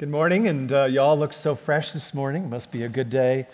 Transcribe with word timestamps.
Good 0.00 0.08
morning, 0.08 0.48
and 0.48 0.72
uh, 0.72 0.84
y'all 0.84 1.18
look 1.18 1.34
so 1.34 1.54
fresh 1.54 1.92
this 1.92 2.14
morning. 2.14 2.48
Must 2.48 2.72
be 2.72 2.84
a 2.84 2.88
good 2.88 3.10
day. 3.10 3.46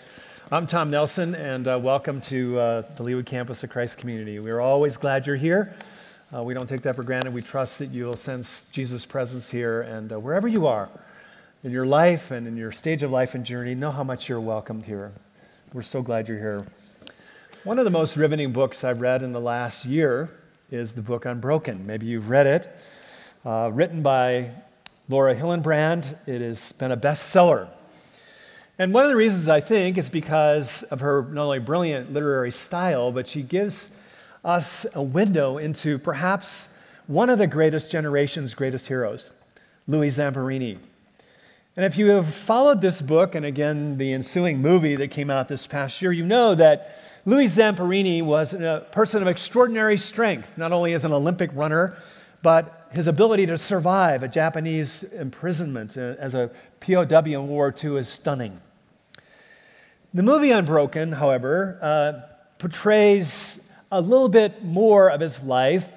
I'm 0.49 0.65
Tom 0.65 0.89
Nelson, 0.89 1.35
and 1.35 1.67
uh, 1.67 1.77
welcome 1.77 2.21
to 2.21 2.57
uh, 2.57 2.83
the 2.95 3.03
Leawood 3.03 3.25
campus 3.25 3.65
of 3.65 3.69
Christ 3.69 3.97
Community. 3.97 4.39
We're 4.39 4.61
always 4.61 4.95
glad 4.95 5.27
you're 5.27 5.35
here. 5.35 5.75
Uh, 6.33 6.43
we 6.43 6.53
don't 6.53 6.69
take 6.69 6.83
that 6.83 6.95
for 6.95 7.03
granted. 7.03 7.33
We 7.33 7.41
trust 7.41 7.79
that 7.79 7.87
you'll 7.87 8.15
sense 8.15 8.65
Jesus' 8.71 9.05
presence 9.05 9.49
here, 9.49 9.81
and 9.81 10.13
uh, 10.13 10.21
wherever 10.21 10.47
you 10.47 10.67
are 10.67 10.87
in 11.65 11.71
your 11.71 11.85
life 11.85 12.31
and 12.31 12.47
in 12.47 12.55
your 12.55 12.71
stage 12.71 13.03
of 13.03 13.11
life 13.11 13.35
and 13.35 13.45
journey, 13.45 13.75
know 13.75 13.91
how 13.91 14.05
much 14.05 14.29
you're 14.29 14.39
welcomed 14.39 14.85
here. 14.85 15.11
We're 15.73 15.81
so 15.81 16.01
glad 16.01 16.29
you're 16.29 16.39
here. 16.39 16.65
One 17.65 17.77
of 17.77 17.83
the 17.83 17.91
most 17.91 18.15
riveting 18.15 18.53
books 18.53 18.85
I've 18.85 19.01
read 19.01 19.21
in 19.21 19.33
the 19.33 19.41
last 19.41 19.83
year 19.83 20.29
is 20.71 20.93
the 20.93 21.01
book 21.01 21.25
Unbroken. 21.25 21.85
Maybe 21.85 22.05
you've 22.05 22.29
read 22.29 22.47
it. 22.47 22.79
Uh, 23.45 23.69
written 23.73 24.01
by 24.01 24.51
Laura 25.09 25.35
Hillenbrand. 25.35 26.17
It 26.27 26.41
has 26.41 26.71
been 26.73 26.91
a 26.91 26.97
bestseller. 26.97 27.69
And 28.79 28.93
one 28.93 29.05
of 29.05 29.09
the 29.09 29.15
reasons 29.15 29.49
I 29.49 29.61
think 29.61 29.97
is 29.97 30.09
because 30.09 30.83
of 30.83 30.99
her 30.99 31.23
not 31.31 31.45
only 31.45 31.59
brilliant 31.59 32.13
literary 32.13 32.51
style, 32.51 33.11
but 33.11 33.27
she 33.27 33.41
gives 33.41 33.89
us 34.43 34.85
a 34.95 35.01
window 35.01 35.57
into 35.57 35.97
perhaps 35.97 36.69
one 37.07 37.29
of 37.29 37.37
the 37.37 37.47
greatest 37.47 37.89
generation's 37.89 38.53
greatest 38.53 38.87
heroes, 38.87 39.31
Louis 39.87 40.09
Zamperini. 40.09 40.77
And 41.75 41.85
if 41.85 41.97
you 41.97 42.07
have 42.07 42.33
followed 42.33 42.81
this 42.81 43.01
book, 43.01 43.33
and 43.33 43.45
again, 43.45 43.97
the 43.97 44.11
ensuing 44.11 44.61
movie 44.61 44.95
that 44.95 45.09
came 45.09 45.29
out 45.29 45.47
this 45.47 45.67
past 45.67 46.01
year, 46.01 46.11
you 46.11 46.25
know 46.25 46.53
that 46.55 46.99
Louis 47.25 47.47
Zamperini 47.47 48.21
was 48.21 48.53
a 48.53 48.85
person 48.91 49.21
of 49.21 49.27
extraordinary 49.27 49.97
strength, 49.97 50.57
not 50.57 50.71
only 50.71 50.93
as 50.93 51.05
an 51.05 51.13
Olympic 51.13 51.49
runner, 51.53 51.97
but 52.41 52.76
his 52.91 53.07
ability 53.07 53.45
to 53.47 53.57
survive 53.57 54.23
a 54.23 54.27
Japanese 54.27 55.03
imprisonment 55.03 55.97
uh, 55.97 56.15
as 56.19 56.33
a 56.33 56.51
POW 56.79 57.25
in 57.25 57.47
World 57.47 57.49
War 57.49 57.75
II 57.83 57.97
is 57.97 58.07
stunning. 58.07 58.61
The 60.13 60.23
movie 60.23 60.51
Unbroken, 60.51 61.11
however, 61.11 61.77
uh, 61.81 62.13
portrays 62.59 63.71
a 63.91 64.01
little 64.01 64.29
bit 64.29 64.63
more 64.63 65.09
of 65.09 65.21
his 65.21 65.43
life. 65.43 65.89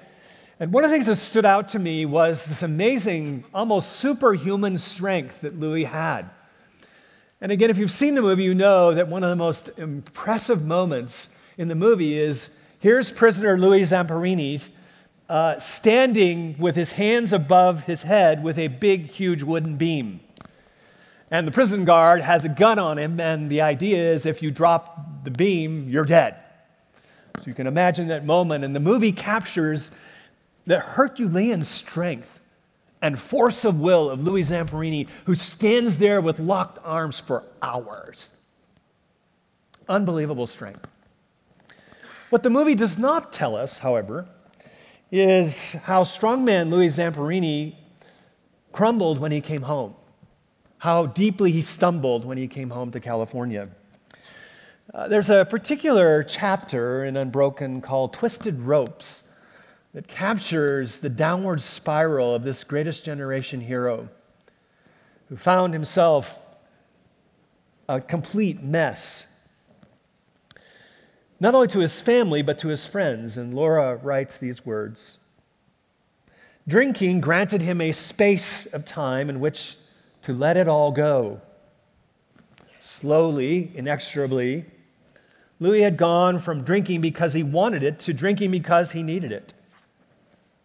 And 0.59 0.71
one 0.71 0.83
of 0.83 0.89
the 0.89 0.95
things 0.95 1.07
that 1.07 1.15
stood 1.15 1.45
out 1.45 1.69
to 1.69 1.79
me 1.79 2.05
was 2.05 2.45
this 2.45 2.61
amazing, 2.61 3.45
almost 3.53 3.93
superhuman 3.93 4.77
strength 4.77 5.41
that 5.41 5.59
Louis 5.59 5.85
had. 5.85 6.29
And 7.39 7.51
again, 7.51 7.71
if 7.71 7.77
you've 7.77 7.91
seen 7.91 8.13
the 8.13 8.21
movie, 8.21 8.43
you 8.43 8.53
know 8.53 8.93
that 8.93 9.07
one 9.07 9.23
of 9.23 9.29
the 9.29 9.35
most 9.35 9.71
impressive 9.79 10.63
moments 10.63 11.39
in 11.57 11.67
the 11.67 11.75
movie 11.75 12.17
is 12.17 12.51
here's 12.79 13.09
prisoner 13.11 13.57
Louis 13.57 13.81
Zamperini 13.81 14.69
uh, 15.31 15.57
standing 15.59 16.57
with 16.59 16.75
his 16.75 16.91
hands 16.91 17.31
above 17.31 17.83
his 17.83 18.01
head 18.01 18.43
with 18.43 18.59
a 18.59 18.67
big, 18.67 19.07
huge 19.07 19.43
wooden 19.43 19.77
beam. 19.77 20.19
And 21.31 21.47
the 21.47 21.51
prison 21.51 21.85
guard 21.85 22.19
has 22.19 22.43
a 22.43 22.49
gun 22.49 22.77
on 22.77 22.99
him, 22.99 23.17
and 23.17 23.49
the 23.49 23.61
idea 23.61 24.11
is 24.11 24.25
if 24.25 24.43
you 24.43 24.51
drop 24.51 25.23
the 25.23 25.31
beam, 25.31 25.87
you're 25.87 26.03
dead. 26.03 26.35
So 27.37 27.43
you 27.45 27.53
can 27.53 27.65
imagine 27.65 28.09
that 28.09 28.25
moment, 28.25 28.65
and 28.65 28.75
the 28.75 28.81
movie 28.81 29.13
captures 29.13 29.91
the 30.65 30.81
Herculean 30.81 31.63
strength 31.63 32.41
and 33.01 33.17
force 33.17 33.63
of 33.63 33.79
will 33.79 34.09
of 34.09 34.21
Louis 34.21 34.43
Zamperini, 34.43 35.07
who 35.23 35.33
stands 35.33 35.95
there 35.95 36.19
with 36.19 36.41
locked 36.41 36.77
arms 36.83 37.21
for 37.21 37.45
hours. 37.61 38.31
Unbelievable 39.87 40.45
strength. 40.45 40.89
What 42.29 42.43
the 42.43 42.49
movie 42.49 42.75
does 42.75 42.97
not 42.97 43.31
tell 43.31 43.55
us, 43.55 43.79
however, 43.79 44.27
is 45.11 45.73
how 45.73 46.03
strongman 46.03 46.69
Louis 46.69 46.87
Zamperini 46.87 47.75
crumbled 48.71 49.19
when 49.19 49.31
he 49.31 49.41
came 49.41 49.63
home, 49.63 49.93
how 50.77 51.05
deeply 51.05 51.51
he 51.51 51.61
stumbled 51.61 52.23
when 52.23 52.37
he 52.37 52.47
came 52.47 52.69
home 52.69 52.91
to 52.91 52.99
California. 52.99 53.67
Uh, 54.93 55.07
there's 55.09 55.29
a 55.29 55.45
particular 55.45 56.23
chapter 56.23 57.03
in 57.03 57.17
Unbroken 57.17 57.81
called 57.81 58.13
Twisted 58.13 58.59
Ropes 58.61 59.23
that 59.93 60.07
captures 60.07 60.99
the 60.99 61.09
downward 61.09 61.61
spiral 61.61 62.33
of 62.33 62.43
this 62.43 62.63
greatest 62.63 63.03
generation 63.03 63.59
hero 63.59 64.07
who 65.27 65.35
found 65.35 65.73
himself 65.73 66.39
a 67.89 67.99
complete 67.99 68.63
mess 68.63 69.30
not 71.41 71.55
only 71.55 71.67
to 71.67 71.79
his 71.79 71.99
family, 71.99 72.43
but 72.43 72.59
to 72.59 72.67
his 72.67 72.85
friends. 72.85 73.35
And 73.35 73.53
Laura 73.53 73.97
writes 73.97 74.37
these 74.37 74.65
words 74.65 75.17
Drinking 76.67 77.19
granted 77.19 77.61
him 77.61 77.81
a 77.81 77.91
space 77.91 78.71
of 78.73 78.85
time 78.85 79.29
in 79.29 79.41
which 79.41 79.75
to 80.21 80.33
let 80.33 80.55
it 80.55 80.69
all 80.69 80.91
go. 80.91 81.41
Slowly, 82.79 83.71
inexorably, 83.73 84.65
Louis 85.59 85.81
had 85.81 85.97
gone 85.97 86.37
from 86.37 86.63
drinking 86.63 87.01
because 87.01 87.33
he 87.33 87.43
wanted 87.43 87.81
it 87.81 87.99
to 87.99 88.13
drinking 88.13 88.51
because 88.51 88.91
he 88.91 89.01
needed 89.01 89.31
it. 89.31 89.53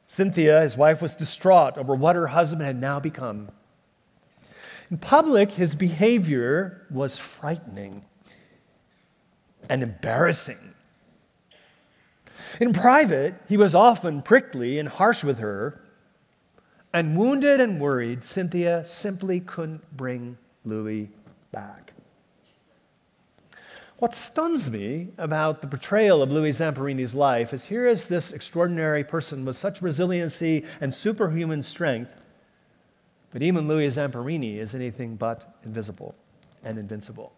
Cynthia, 0.06 0.60
his 0.60 0.76
wife, 0.76 1.00
was 1.00 1.14
distraught 1.14 1.78
over 1.78 1.94
what 1.94 2.16
her 2.16 2.28
husband 2.28 2.62
had 2.62 2.80
now 2.80 3.00
become. 3.00 3.48
In 4.90 4.98
public, 4.98 5.52
his 5.52 5.74
behavior 5.74 6.86
was 6.90 7.18
frightening 7.18 8.04
and 9.68 9.82
embarrassing. 9.82 10.74
In 12.60 12.72
private, 12.72 13.34
he 13.48 13.56
was 13.56 13.74
often 13.74 14.22
prickly 14.22 14.78
and 14.78 14.88
harsh 14.88 15.22
with 15.22 15.38
her, 15.38 15.80
and 16.92 17.16
wounded 17.16 17.60
and 17.60 17.80
worried, 17.80 18.24
Cynthia 18.24 18.86
simply 18.86 19.40
couldn't 19.40 19.96
bring 19.96 20.38
Louis 20.64 21.10
back. 21.52 21.92
What 23.98 24.14
stuns 24.14 24.70
me 24.70 25.08
about 25.16 25.62
the 25.62 25.68
portrayal 25.68 26.22
of 26.22 26.30
Louis 26.30 26.52
Zamperini's 26.52 27.14
life 27.14 27.54
is 27.54 27.64
here 27.64 27.86
is 27.86 28.08
this 28.08 28.30
extraordinary 28.30 29.04
person 29.04 29.44
with 29.44 29.56
such 29.56 29.80
resiliency 29.80 30.64
and 30.82 30.94
superhuman 30.94 31.62
strength, 31.62 32.10
but 33.30 33.42
even 33.42 33.68
Louis 33.68 33.88
Zamperini 33.88 34.58
is 34.58 34.74
anything 34.74 35.16
but 35.16 35.56
invisible 35.64 36.14
and 36.62 36.78
invincible. 36.78 37.32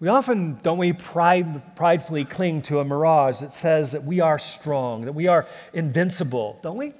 We 0.00 0.08
often, 0.08 0.60
don't 0.62 0.78
we, 0.78 0.92
pride, 0.92 1.74
pridefully 1.74 2.24
cling 2.24 2.62
to 2.62 2.78
a 2.78 2.84
mirage 2.84 3.40
that 3.40 3.52
says 3.52 3.92
that 3.92 4.04
we 4.04 4.20
are 4.20 4.38
strong, 4.38 5.06
that 5.06 5.12
we 5.12 5.26
are 5.26 5.46
invincible, 5.72 6.60
don't 6.62 6.76
we? 6.76 6.92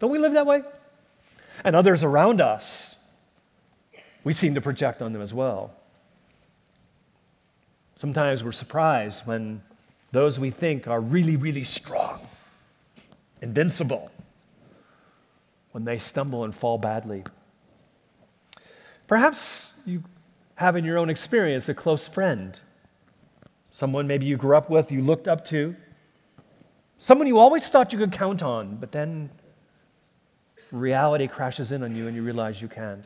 Don't 0.00 0.10
we 0.10 0.18
live 0.18 0.32
that 0.32 0.46
way? 0.46 0.62
And 1.64 1.76
others 1.76 2.02
around 2.02 2.40
us, 2.40 3.08
we 4.24 4.32
seem 4.32 4.54
to 4.54 4.60
project 4.60 5.00
on 5.00 5.12
them 5.12 5.22
as 5.22 5.32
well. 5.32 5.72
Sometimes 7.96 8.42
we're 8.42 8.52
surprised 8.52 9.26
when 9.26 9.62
those 10.10 10.38
we 10.38 10.50
think 10.50 10.88
are 10.88 11.00
really, 11.00 11.36
really 11.36 11.64
strong, 11.64 12.20
invincible, 13.40 14.10
when 15.70 15.84
they 15.84 15.98
stumble 15.98 16.42
and 16.42 16.54
fall 16.54 16.78
badly. 16.78 17.22
Perhaps 19.06 19.78
you 19.86 20.02
have 20.56 20.76
in 20.76 20.84
your 20.84 20.98
own 20.98 21.08
experience 21.08 21.68
a 21.68 21.74
close 21.74 22.08
friend, 22.08 22.60
someone 23.70 24.06
maybe 24.06 24.26
you 24.26 24.36
grew 24.36 24.56
up 24.56 24.68
with, 24.68 24.90
you 24.90 25.02
looked 25.02 25.28
up 25.28 25.44
to, 25.46 25.76
someone 26.98 27.26
you 27.26 27.38
always 27.38 27.68
thought 27.68 27.92
you 27.92 27.98
could 27.98 28.12
count 28.12 28.42
on, 28.42 28.76
but 28.76 28.90
then 28.92 29.30
reality 30.72 31.26
crashes 31.26 31.72
in 31.72 31.82
on 31.82 31.94
you 31.94 32.06
and 32.06 32.16
you 32.16 32.22
realize 32.22 32.60
you 32.60 32.68
can't. 32.68 33.04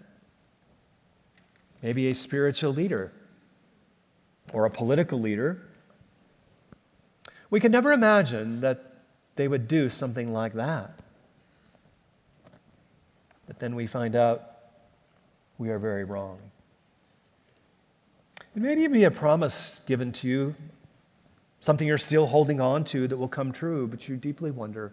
Maybe 1.83 2.09
a 2.09 2.15
spiritual 2.15 2.73
leader 2.73 3.13
or 4.53 4.65
a 4.65 4.71
political 4.71 5.21
leader. 5.21 5.63
We 7.51 7.59
can 7.59 7.73
never 7.73 7.93
imagine 7.93 8.61
that 8.61 8.85
they 9.37 9.49
would 9.49 9.67
do 9.67 9.91
something 9.91 10.33
like 10.33 10.53
that. 10.55 10.99
But 13.47 13.59
then 13.59 13.75
we 13.75 13.87
find 13.87 14.15
out 14.15 14.43
we 15.59 15.71
are 15.71 15.79
very 15.79 16.05
wrong. 16.05 16.39
It 18.57 18.63
may 18.63 18.89
be 18.89 19.05
a 19.05 19.13
promise 19.13 19.85
given 19.87 20.11
to 20.13 20.27
you, 20.27 20.57
something 21.61 21.87
you're 21.87 21.99
still 21.99 22.27
holding 22.27 22.61
on 22.61 22.83
to 22.87 23.07
that 23.07 23.17
will 23.17 23.29
come 23.29 23.53
true, 23.53 23.87
but 23.87 24.09
you 24.09 24.17
deeply 24.17 24.51
wonder. 24.51 24.93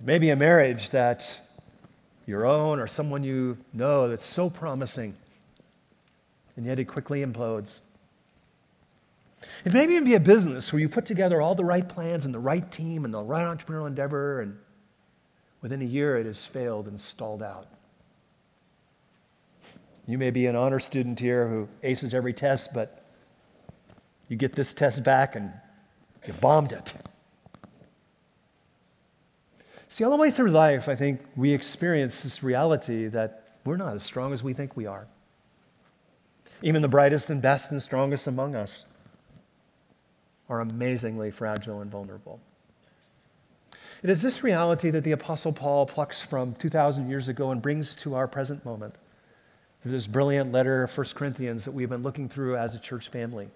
It 0.00 0.06
may 0.06 0.18
be 0.18 0.30
a 0.30 0.36
marriage 0.36 0.88
that 0.90 1.38
your 2.26 2.46
own 2.46 2.80
or 2.80 2.86
someone 2.86 3.22
you 3.22 3.58
know 3.74 4.08
that's 4.08 4.24
so 4.24 4.48
promising, 4.48 5.14
and 6.56 6.64
yet 6.64 6.78
it 6.78 6.86
quickly 6.86 7.22
implodes. 7.22 7.80
It 9.66 9.74
may 9.74 9.84
even 9.84 10.04
be 10.04 10.14
a 10.14 10.20
business 10.20 10.72
where 10.72 10.80
you 10.80 10.88
put 10.88 11.04
together 11.04 11.42
all 11.42 11.54
the 11.54 11.64
right 11.66 11.86
plans 11.86 12.24
and 12.24 12.34
the 12.34 12.38
right 12.38 12.70
team 12.72 13.04
and 13.04 13.12
the 13.12 13.22
right 13.22 13.44
entrepreneurial 13.44 13.88
endeavor, 13.88 14.40
and 14.40 14.56
within 15.60 15.82
a 15.82 15.84
year 15.84 16.16
it 16.16 16.24
has 16.24 16.46
failed 16.46 16.88
and 16.88 16.98
stalled 16.98 17.42
out. 17.42 17.66
You 20.06 20.18
may 20.18 20.30
be 20.30 20.46
an 20.46 20.56
honor 20.56 20.80
student 20.80 21.20
here 21.20 21.46
who 21.46 21.68
aces 21.82 22.12
every 22.12 22.32
test, 22.32 22.74
but 22.74 23.04
you 24.28 24.36
get 24.36 24.54
this 24.54 24.72
test 24.72 25.04
back 25.04 25.36
and 25.36 25.52
you 26.26 26.32
bombed 26.34 26.72
it. 26.72 26.92
See, 29.88 30.04
all 30.04 30.10
the 30.10 30.16
way 30.16 30.30
through 30.30 30.50
life, 30.50 30.88
I 30.88 30.96
think 30.96 31.20
we 31.36 31.52
experience 31.52 32.22
this 32.22 32.42
reality 32.42 33.08
that 33.08 33.58
we're 33.64 33.76
not 33.76 33.94
as 33.94 34.02
strong 34.02 34.32
as 34.32 34.42
we 34.42 34.54
think 34.54 34.76
we 34.76 34.86
are. 34.86 35.06
Even 36.62 36.82
the 36.82 36.88
brightest 36.88 37.28
and 37.28 37.42
best 37.42 37.70
and 37.70 37.82
strongest 37.82 38.26
among 38.26 38.56
us 38.56 38.86
are 40.48 40.60
amazingly 40.60 41.30
fragile 41.30 41.80
and 41.80 41.90
vulnerable. 41.90 42.40
It 44.02 44.10
is 44.10 44.22
this 44.22 44.42
reality 44.42 44.90
that 44.90 45.04
the 45.04 45.12
Apostle 45.12 45.52
Paul 45.52 45.86
plucks 45.86 46.20
from 46.20 46.54
2,000 46.54 47.08
years 47.08 47.28
ago 47.28 47.50
and 47.50 47.62
brings 47.62 47.94
to 47.96 48.14
our 48.14 48.26
present 48.26 48.64
moment 48.64 48.96
through 49.82 49.92
this 49.92 50.06
brilliant 50.06 50.52
letter 50.52 50.84
of 50.84 50.96
1 50.96 51.06
Corinthians 51.14 51.64
that 51.64 51.72
we've 51.72 51.88
been 51.88 52.02
looking 52.02 52.28
through 52.28 52.56
as 52.56 52.74
a 52.74 52.78
church 52.78 53.08
family. 53.08 53.48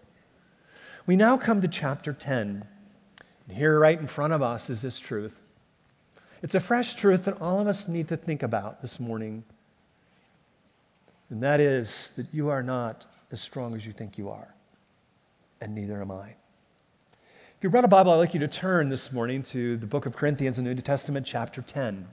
We 1.07 1.15
now 1.15 1.37
come 1.37 1.61
to 1.61 1.69
chapter 1.69 2.13
10. 2.13 2.67
And 3.49 3.57
here, 3.57 3.79
right 3.79 3.99
in 3.99 4.09
front 4.09 4.33
of 4.33 4.43
us, 4.43 4.69
is 4.69 4.83
this 4.83 4.99
truth 4.99 5.41
it's 6.43 6.55
a 6.55 6.61
fresh 6.61 6.95
truth 6.95 7.25
that 7.25 7.41
all 7.41 7.61
of 7.61 7.67
us 7.67 7.89
need 7.89 8.09
to 8.09 8.17
think 8.17 8.43
about 8.43 8.83
this 8.83 9.01
morning. 9.01 9.45
And 11.31 11.43
that 11.43 11.61
is 11.61 12.13
that 12.17 12.27
you 12.33 12.51
are 12.51 12.63
not 12.63 13.07
as 13.33 13.41
strong 13.41 13.75
as 13.75 13.87
you 13.87 13.93
think 13.93 14.19
you 14.19 14.29
are, 14.29 14.55
and 15.61 15.75
neither 15.75 16.01
am 16.01 16.11
I. 16.11 16.35
If 17.57 17.63
you 17.63 17.71
brought 17.71 17.85
a 17.85 17.89
Bible, 17.89 18.13
I'd 18.13 18.17
like 18.17 18.35
you 18.35 18.41
to 18.41 18.49
turn 18.49 18.91
this 18.91 19.13
morning 19.13 19.43
to 19.45 19.77
the 19.77 19.87
book 19.87 20.07
of 20.07 20.15
Corinthians 20.15 20.59
in 20.59 20.65
the 20.65 20.75
New 20.75 20.83
Testament, 20.83 21.27
chapter 21.27 21.63
10. 21.63 22.07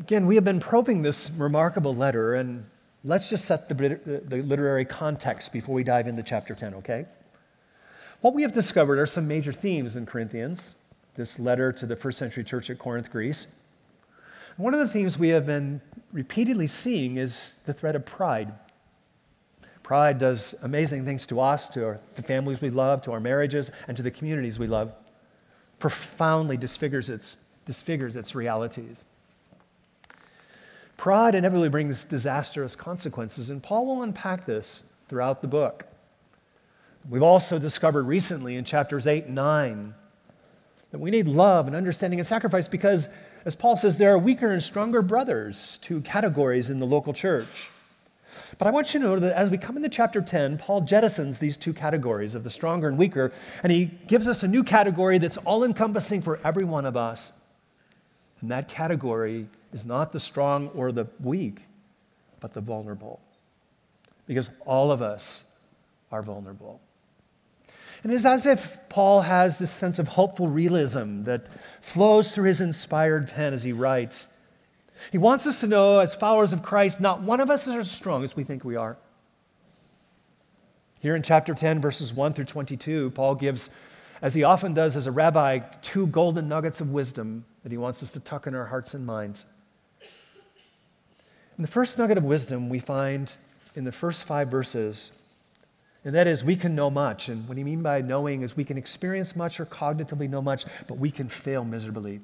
Again, 0.00 0.26
we 0.26 0.34
have 0.34 0.44
been 0.44 0.60
probing 0.60 1.02
this 1.02 1.30
remarkable 1.30 1.94
letter, 1.94 2.34
and 2.34 2.66
let's 3.02 3.30
just 3.30 3.46
set 3.46 3.68
the, 3.68 3.74
the 3.74 4.42
literary 4.42 4.84
context 4.84 5.52
before 5.52 5.74
we 5.74 5.84
dive 5.84 6.06
into 6.06 6.22
chapter 6.22 6.54
10, 6.54 6.74
okay? 6.74 7.06
What 8.20 8.34
we 8.34 8.42
have 8.42 8.52
discovered 8.52 8.98
are 8.98 9.06
some 9.06 9.26
major 9.26 9.52
themes 9.52 9.96
in 9.96 10.06
Corinthians 10.06 10.74
this 11.16 11.38
letter 11.38 11.72
to 11.72 11.86
the 11.86 11.96
first 11.96 12.18
century 12.18 12.44
church 12.44 12.68
at 12.68 12.78
Corinth, 12.78 13.10
Greece. 13.10 13.46
One 14.58 14.74
of 14.74 14.80
the 14.80 14.88
themes 14.88 15.18
we 15.18 15.30
have 15.30 15.46
been 15.46 15.80
repeatedly 16.12 16.66
seeing 16.66 17.16
is 17.16 17.58
the 17.64 17.72
threat 17.72 17.96
of 17.96 18.04
pride. 18.04 18.52
Pride 19.82 20.18
does 20.18 20.54
amazing 20.62 21.04
things 21.04 21.26
to 21.26 21.40
us, 21.40 21.68
to 21.68 21.86
our, 21.86 22.00
the 22.14 22.22
families 22.22 22.60
we 22.60 22.70
love, 22.70 23.02
to 23.02 23.12
our 23.12 23.20
marriages, 23.20 23.70
and 23.88 23.96
to 23.96 24.02
the 24.02 24.10
communities 24.10 24.58
we 24.58 24.66
love. 24.66 24.92
Profoundly 25.78 26.56
disfigures 26.56 27.08
its, 27.08 27.38
disfigures 27.64 28.16
its 28.16 28.34
realities. 28.34 29.04
Pride 30.96 31.34
inevitably 31.34 31.68
brings 31.68 32.04
disastrous 32.04 32.74
consequences, 32.74 33.50
and 33.50 33.62
Paul 33.62 33.86
will 33.86 34.02
unpack 34.02 34.46
this 34.46 34.84
throughout 35.08 35.42
the 35.42 35.48
book. 35.48 35.86
We've 37.08 37.22
also 37.22 37.58
discovered 37.58 38.04
recently 38.04 38.56
in 38.56 38.64
chapters 38.64 39.06
8 39.06 39.26
and 39.26 39.34
9 39.34 39.94
that 40.90 40.98
we 40.98 41.10
need 41.10 41.28
love 41.28 41.66
and 41.66 41.76
understanding 41.76 42.18
and 42.18 42.26
sacrifice 42.26 42.66
because, 42.66 43.08
as 43.44 43.54
Paul 43.54 43.76
says, 43.76 43.98
there 43.98 44.12
are 44.12 44.18
weaker 44.18 44.50
and 44.50 44.62
stronger 44.62 45.02
brothers, 45.02 45.78
two 45.82 46.00
categories 46.00 46.70
in 46.70 46.80
the 46.80 46.86
local 46.86 47.12
church. 47.12 47.70
But 48.58 48.66
I 48.66 48.70
want 48.70 48.92
you 48.92 49.00
to 49.00 49.06
know 49.06 49.18
that 49.18 49.36
as 49.36 49.50
we 49.50 49.58
come 49.58 49.76
into 49.76 49.88
chapter 49.88 50.20
10, 50.20 50.58
Paul 50.58 50.82
jettisons 50.82 51.38
these 51.38 51.56
two 51.56 51.72
categories 51.72 52.34
of 52.34 52.44
the 52.44 52.50
stronger 52.50 52.88
and 52.88 52.98
weaker, 52.98 53.32
and 53.62 53.70
he 53.70 53.86
gives 54.06 54.26
us 54.26 54.42
a 54.42 54.48
new 54.48 54.64
category 54.64 55.18
that's 55.18 55.36
all 55.38 55.64
encompassing 55.64 56.22
for 56.22 56.40
every 56.44 56.64
one 56.64 56.86
of 56.86 56.96
us. 56.96 57.32
And 58.40 58.50
that 58.50 58.68
category 58.68 59.46
is 59.72 59.86
not 59.86 60.12
the 60.12 60.20
strong 60.20 60.68
or 60.68 60.92
the 60.92 61.06
weak, 61.20 61.60
but 62.40 62.52
the 62.52 62.60
vulnerable. 62.60 63.20
Because 64.26 64.50
all 64.64 64.90
of 64.90 65.02
us 65.02 65.50
are 66.10 66.22
vulnerable. 66.22 66.80
And 68.02 68.12
it's 68.12 68.24
as 68.24 68.46
if 68.46 68.78
Paul 68.88 69.22
has 69.22 69.58
this 69.58 69.70
sense 69.70 69.98
of 69.98 70.08
hopeful 70.08 70.48
realism 70.48 71.24
that 71.24 71.48
flows 71.80 72.34
through 72.34 72.44
his 72.44 72.60
inspired 72.60 73.28
pen 73.28 73.52
as 73.52 73.62
he 73.62 73.72
writes. 73.72 74.28
He 75.10 75.18
wants 75.18 75.46
us 75.46 75.60
to 75.60 75.66
know, 75.66 75.98
as 75.98 76.14
followers 76.14 76.52
of 76.52 76.62
Christ, 76.62 77.00
not 77.00 77.22
one 77.22 77.40
of 77.40 77.50
us 77.50 77.66
is 77.66 77.74
as 77.74 77.90
strong 77.90 78.24
as 78.24 78.36
we 78.36 78.44
think 78.44 78.64
we 78.64 78.76
are. 78.76 78.96
Here 81.00 81.14
in 81.14 81.22
chapter 81.22 81.54
10, 81.54 81.80
verses 81.80 82.12
1 82.12 82.34
through 82.34 82.46
22, 82.46 83.10
Paul 83.10 83.34
gives, 83.34 83.70
as 84.22 84.34
he 84.34 84.44
often 84.44 84.74
does 84.74 84.96
as 84.96 85.06
a 85.06 85.12
rabbi, 85.12 85.58
two 85.82 86.06
golden 86.06 86.48
nuggets 86.48 86.80
of 86.80 86.90
wisdom 86.90 87.44
that 87.62 87.72
he 87.72 87.78
wants 87.78 88.02
us 88.02 88.12
to 88.12 88.20
tuck 88.20 88.46
in 88.46 88.54
our 88.54 88.66
hearts 88.66 88.94
and 88.94 89.04
minds. 89.04 89.44
And 91.56 91.64
the 91.64 91.70
first 91.70 91.98
nugget 91.98 92.18
of 92.18 92.24
wisdom 92.24 92.68
we 92.68 92.78
find 92.78 93.34
in 93.74 93.84
the 93.84 93.92
first 93.92 94.24
five 94.24 94.48
verses 94.48 95.10
and 96.06 96.14
that 96.14 96.28
is, 96.28 96.44
we 96.44 96.54
can 96.54 96.76
know 96.76 96.88
much. 96.88 97.28
And 97.28 97.48
what 97.48 97.58
he 97.58 97.64
mean 97.64 97.82
by 97.82 98.00
knowing 98.00 98.42
is 98.42 98.56
we 98.56 98.62
can 98.62 98.78
experience 98.78 99.34
much 99.34 99.58
or 99.58 99.66
cognitively 99.66 100.30
know 100.30 100.40
much, 100.40 100.64
but 100.86 100.98
we 100.98 101.10
can 101.10 101.28
fail 101.28 101.64
miserably. 101.64 102.20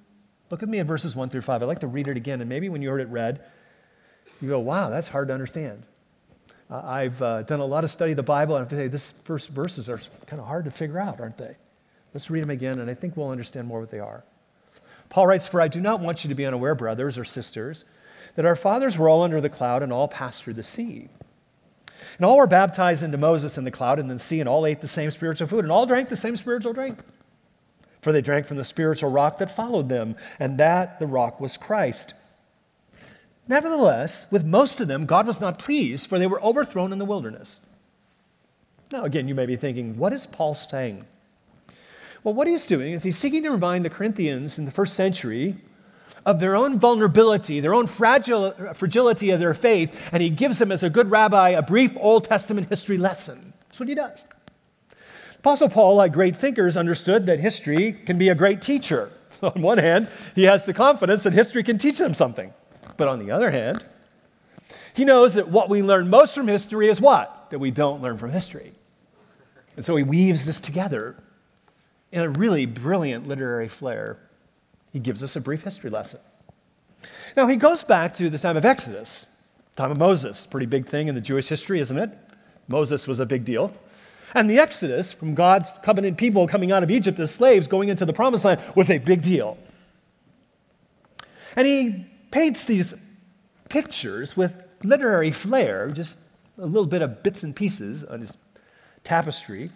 Look 0.50 0.62
at 0.62 0.68
me 0.68 0.78
at 0.78 0.86
verses 0.86 1.16
1 1.16 1.30
through 1.30 1.40
5. 1.40 1.60
I'd 1.60 1.66
like 1.66 1.80
to 1.80 1.88
read 1.88 2.06
it 2.06 2.16
again. 2.16 2.40
And 2.40 2.48
maybe 2.48 2.68
when 2.68 2.80
you 2.80 2.90
heard 2.90 3.00
it 3.00 3.08
read, 3.08 3.40
you 4.40 4.50
go, 4.50 4.60
wow, 4.60 4.88
that's 4.88 5.08
hard 5.08 5.26
to 5.28 5.34
understand. 5.34 5.82
Uh, 6.70 6.80
I've 6.84 7.20
uh, 7.20 7.42
done 7.42 7.58
a 7.58 7.64
lot 7.64 7.82
of 7.82 7.90
study 7.90 8.12
of 8.12 8.16
the 8.16 8.22
Bible, 8.22 8.54
and 8.54 8.60
I 8.60 8.62
have 8.62 8.70
to 8.70 8.76
say, 8.76 8.86
this 8.86 9.10
first 9.10 9.48
verses 9.48 9.88
are 9.88 10.00
kind 10.26 10.40
of 10.40 10.46
hard 10.46 10.66
to 10.66 10.70
figure 10.70 11.00
out, 11.00 11.20
aren't 11.20 11.38
they? 11.38 11.56
Let's 12.14 12.30
read 12.30 12.42
them 12.42 12.50
again, 12.50 12.78
and 12.78 12.88
I 12.88 12.94
think 12.94 13.16
we'll 13.16 13.30
understand 13.30 13.66
more 13.66 13.80
what 13.80 13.90
they 13.90 13.98
are. 13.98 14.22
Paul 15.08 15.26
writes, 15.26 15.48
For 15.48 15.60
I 15.60 15.66
do 15.66 15.80
not 15.80 15.98
want 15.98 16.22
you 16.22 16.28
to 16.28 16.36
be 16.36 16.46
unaware, 16.46 16.76
brothers 16.76 17.18
or 17.18 17.24
sisters, 17.24 17.84
that 18.34 18.46
our 18.46 18.56
fathers 18.56 18.96
were 18.96 19.08
all 19.08 19.22
under 19.22 19.40
the 19.40 19.48
cloud 19.48 19.82
and 19.82 19.92
all 19.92 20.08
passed 20.08 20.42
through 20.42 20.54
the 20.54 20.62
sea. 20.62 21.08
And 22.16 22.26
all 22.26 22.36
were 22.36 22.46
baptized 22.46 23.02
into 23.02 23.18
Moses 23.18 23.56
in 23.56 23.64
the 23.64 23.70
cloud 23.70 23.98
and 23.98 24.10
in 24.10 24.16
the 24.16 24.22
sea, 24.22 24.40
and 24.40 24.48
all 24.48 24.66
ate 24.66 24.80
the 24.80 24.88
same 24.88 25.10
spiritual 25.10 25.48
food, 25.48 25.64
and 25.64 25.72
all 25.72 25.86
drank 25.86 26.08
the 26.08 26.16
same 26.16 26.36
spiritual 26.36 26.72
drink. 26.72 26.98
For 28.00 28.12
they 28.12 28.20
drank 28.20 28.46
from 28.46 28.56
the 28.56 28.64
spiritual 28.64 29.10
rock 29.10 29.38
that 29.38 29.54
followed 29.54 29.88
them, 29.88 30.16
and 30.38 30.58
that 30.58 30.98
the 30.98 31.06
rock 31.06 31.40
was 31.40 31.56
Christ. 31.56 32.14
Nevertheless, 33.48 34.26
with 34.30 34.44
most 34.44 34.80
of 34.80 34.88
them, 34.88 35.06
God 35.06 35.26
was 35.26 35.40
not 35.40 35.58
pleased, 35.58 36.08
for 36.08 36.18
they 36.18 36.26
were 36.26 36.42
overthrown 36.42 36.92
in 36.92 36.98
the 36.98 37.04
wilderness. 37.04 37.60
Now, 38.90 39.04
again, 39.04 39.28
you 39.28 39.34
may 39.34 39.46
be 39.46 39.56
thinking, 39.56 39.96
what 39.96 40.12
is 40.12 40.26
Paul 40.26 40.54
saying? 40.54 41.04
Well, 42.24 42.34
what 42.34 42.46
he's 42.46 42.66
doing 42.66 42.92
is 42.92 43.02
he's 43.02 43.18
seeking 43.18 43.42
to 43.42 43.50
remind 43.50 43.84
the 43.84 43.90
Corinthians 43.90 44.58
in 44.58 44.64
the 44.64 44.70
first 44.70 44.94
century 44.94 45.56
of 46.24 46.40
their 46.40 46.54
own 46.54 46.78
vulnerability, 46.78 47.60
their 47.60 47.74
own 47.74 47.86
fragile, 47.86 48.52
fragility 48.74 49.30
of 49.30 49.40
their 49.40 49.54
faith, 49.54 49.94
and 50.12 50.22
he 50.22 50.30
gives 50.30 50.58
them, 50.58 50.70
as 50.70 50.82
a 50.82 50.90
good 50.90 51.10
rabbi, 51.10 51.50
a 51.50 51.62
brief 51.62 51.96
Old 51.98 52.24
Testament 52.24 52.68
history 52.68 52.98
lesson. 52.98 53.52
That's 53.68 53.80
what 53.80 53.88
he 53.88 53.94
does. 53.94 54.24
Apostle 55.38 55.68
Paul, 55.68 55.96
like 55.96 56.12
great 56.12 56.36
thinkers, 56.36 56.76
understood 56.76 57.26
that 57.26 57.40
history 57.40 57.92
can 57.92 58.18
be 58.18 58.28
a 58.28 58.34
great 58.34 58.62
teacher. 58.62 59.10
on 59.42 59.60
one 59.60 59.78
hand, 59.78 60.08
he 60.34 60.44
has 60.44 60.64
the 60.64 60.72
confidence 60.72 61.24
that 61.24 61.32
history 61.32 61.62
can 61.62 61.78
teach 61.78 61.98
them 61.98 62.14
something. 62.14 62.52
But 62.96 63.08
on 63.08 63.18
the 63.18 63.30
other 63.30 63.50
hand, 63.50 63.84
he 64.94 65.04
knows 65.04 65.34
that 65.34 65.48
what 65.48 65.68
we 65.68 65.82
learn 65.82 66.08
most 66.08 66.34
from 66.34 66.48
history 66.48 66.88
is 66.88 67.00
what? 67.00 67.50
That 67.50 67.58
we 67.58 67.70
don't 67.70 68.02
learn 68.02 68.18
from 68.18 68.30
history. 68.30 68.72
And 69.76 69.84
so 69.84 69.96
he 69.96 70.02
weaves 70.02 70.44
this 70.44 70.60
together 70.60 71.16
in 72.12 72.22
a 72.22 72.28
really 72.28 72.66
brilliant 72.66 73.26
literary 73.26 73.68
flair 73.68 74.18
he 74.92 74.98
gives 74.98 75.24
us 75.24 75.36
a 75.36 75.40
brief 75.40 75.62
history 75.64 75.90
lesson. 75.90 76.20
Now, 77.36 77.46
he 77.46 77.56
goes 77.56 77.82
back 77.82 78.14
to 78.14 78.28
the 78.28 78.38
time 78.38 78.56
of 78.56 78.64
Exodus, 78.64 79.26
time 79.74 79.90
of 79.90 79.98
Moses, 79.98 80.46
pretty 80.46 80.66
big 80.66 80.86
thing 80.86 81.08
in 81.08 81.14
the 81.14 81.20
Jewish 81.20 81.48
history, 81.48 81.80
isn't 81.80 81.98
it? 81.98 82.10
Moses 82.68 83.08
was 83.08 83.18
a 83.20 83.26
big 83.26 83.44
deal. 83.44 83.72
And 84.34 84.48
the 84.48 84.58
Exodus 84.58 85.12
from 85.12 85.34
God's 85.34 85.70
covenant 85.82 86.18
people 86.18 86.46
coming 86.46 86.72
out 86.72 86.82
of 86.82 86.90
Egypt 86.90 87.18
as 87.18 87.30
slaves 87.30 87.66
going 87.66 87.88
into 87.88 88.04
the 88.04 88.12
promised 88.12 88.44
land 88.44 88.60
was 88.74 88.90
a 88.90 88.98
big 88.98 89.22
deal. 89.22 89.58
And 91.56 91.66
he 91.66 92.06
paints 92.30 92.64
these 92.64 92.94
pictures 93.68 94.36
with 94.36 94.56
literary 94.84 95.30
flair, 95.30 95.90
just 95.90 96.18
a 96.58 96.66
little 96.66 96.86
bit 96.86 97.02
of 97.02 97.22
bits 97.22 97.42
and 97.42 97.54
pieces 97.54 98.04
on 98.04 98.20
his 98.20 98.36
tapestry, 99.04 99.70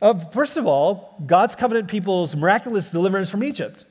of, 0.00 0.32
first 0.32 0.56
of 0.56 0.66
all, 0.66 1.16
God's 1.24 1.54
covenant 1.54 1.88
people's 1.88 2.36
miraculous 2.36 2.90
deliverance 2.90 3.30
from 3.30 3.42
Egypt. 3.42 3.84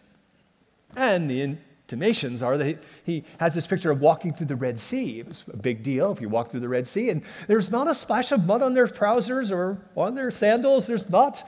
And 0.96 1.30
the 1.30 1.42
intimations 1.42 2.42
are 2.42 2.58
that 2.58 2.84
he, 3.06 3.24
has 3.40 3.56
this 3.56 3.68
picture 3.68 3.92
of 3.92 4.02
walking 4.02 4.34
through 4.34 4.48
the 4.48 4.56
Red 4.56 4.80
Sea. 4.80 5.20
It 5.20 5.28
was 5.28 5.44
a 5.52 5.58
big 5.58 5.84
deal 5.84 6.12
if 6.12 6.22
you 6.22 6.30
walk 6.30 6.52
through 6.52 6.62
the 6.62 6.70
Red 6.70 6.88
Sea. 6.88 7.10
And 7.10 7.24
there's 7.48 7.72
not 7.72 7.88
a 7.88 7.96
splash 7.96 8.32
of 8.32 8.46
mud 8.46 8.62
on 8.62 8.74
their 8.74 8.88
trousers 8.88 9.52
or 9.52 9.78
on 9.96 10.16
their 10.16 10.32
sandals. 10.32 10.88
There's 10.88 11.10
not 11.10 11.44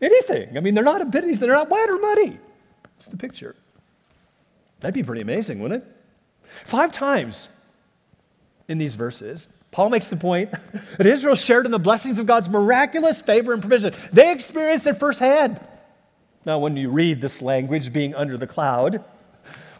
anything. 0.00 0.56
I 0.56 0.60
mean, 0.60 0.74
they're 0.74 0.84
not 0.84 1.00
a 1.00 1.06
bit, 1.06 1.38
they're 1.38 1.52
not 1.52 1.70
wet 1.70 1.88
or 1.88 1.98
muddy. 1.98 2.38
It's 2.96 3.08
the 3.08 3.16
picture. 3.16 3.56
That'd 4.80 4.94
be 4.94 5.02
pretty 5.02 5.22
amazing, 5.22 5.60
wouldn't 5.60 5.84
it? 5.84 5.88
Five 6.64 6.92
times 6.92 7.48
in 8.68 8.78
these 8.78 8.94
verses, 8.94 9.48
Paul 9.70 9.90
makes 9.90 10.08
the 10.08 10.16
point 10.16 10.50
that 10.98 11.06
Israel 11.06 11.34
shared 11.34 11.66
in 11.66 11.72
the 11.72 11.78
blessings 11.78 12.18
of 12.18 12.26
God's 12.26 12.48
miraculous 12.48 13.22
favor 13.22 13.52
and 13.52 13.62
provision. 13.62 13.94
They 14.12 14.30
experienced 14.30 14.86
it 14.86 14.98
firsthand. 14.98 15.60
Now, 16.44 16.58
when 16.58 16.76
you 16.76 16.90
read 16.90 17.20
this 17.20 17.40
language 17.40 17.92
being 17.92 18.14
under 18.14 18.36
the 18.36 18.46
cloud, 18.46 19.04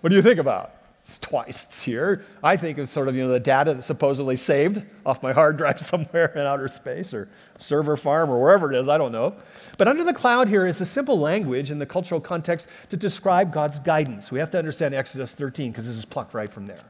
what 0.00 0.11
do 0.11 0.16
you 0.16 0.23
think 0.23 0.38
about? 0.38 0.75
It's 1.04 1.19
twice 1.19 1.64
it's 1.64 1.83
here. 1.83 2.25
I 2.45 2.57
think 2.57 2.78
of 2.78 2.88
sort 2.88 3.09
of 3.09 3.16
you 3.16 3.25
know 3.25 3.33
the 3.33 3.40
data 3.40 3.75
that's 3.75 3.87
supposedly 3.88 4.37
saved 4.37 4.83
off 5.04 5.21
my 5.23 5.33
hard 5.33 5.57
drive 5.57 5.81
somewhere 5.92 6.33
in 6.35 6.42
outer 6.42 6.69
space 6.69 7.12
or 7.12 7.28
server 7.59 7.97
farm 7.97 8.31
or 8.31 8.40
wherever 8.40 8.73
it 8.73 8.78
is, 8.78 8.87
I 8.87 8.99
don't 8.99 9.11
know. 9.11 9.35
But 9.78 9.88
under 9.88 10.04
the 10.04 10.12
cloud 10.12 10.49
here 10.49 10.64
is 10.64 10.81
a 10.81 10.87
simple 10.87 11.19
language 11.19 11.73
in 11.73 11.81
the 11.81 11.87
cultural 11.87 12.21
context 12.21 12.69
to 12.90 12.97
describe 12.97 13.52
God's 13.52 13.81
guidance. 13.81 14.31
We 14.31 14.38
have 14.38 14.50
to 14.52 14.59
understand 14.59 14.95
Exodus 14.95 15.35
13 15.35 15.73
because 15.73 15.87
this 15.87 15.97
is 15.97 16.04
plucked 16.04 16.35
right 16.35 16.52
from 16.52 16.66
there. 16.66 16.85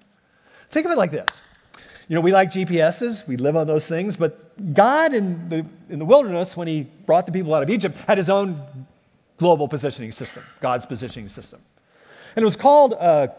Think 0.69 0.85
of 0.85 0.93
it 0.93 0.99
like 0.99 1.11
this. 1.11 1.41
You 2.09 2.17
know, 2.17 2.21
we 2.21 2.33
like 2.33 2.51
GPSs, 2.51 3.27
we 3.27 3.39
live 3.39 3.57
on 3.57 3.67
those 3.67 3.87
things, 3.87 4.17
but 4.17 4.75
God 4.75 5.15
in 5.15 5.49
the, 5.49 5.65
in 5.89 5.99
the 5.99 6.05
wilderness, 6.05 6.55
when 6.57 6.69
he 6.69 6.83
brought 6.83 7.25
the 7.25 7.33
people 7.33 7.55
out 7.55 7.63
of 7.63 7.71
Egypt, 7.71 7.97
had 8.07 8.19
his 8.19 8.29
own 8.29 8.61
global 9.43 9.69
positioning 9.69 10.13
system, 10.13 10.43
God's 10.61 10.87
positioning 10.87 11.29
system. 11.29 11.61
And 12.35 12.43
it 12.43 12.47
was 12.47 12.57
called 12.57 12.93
a 12.95 13.35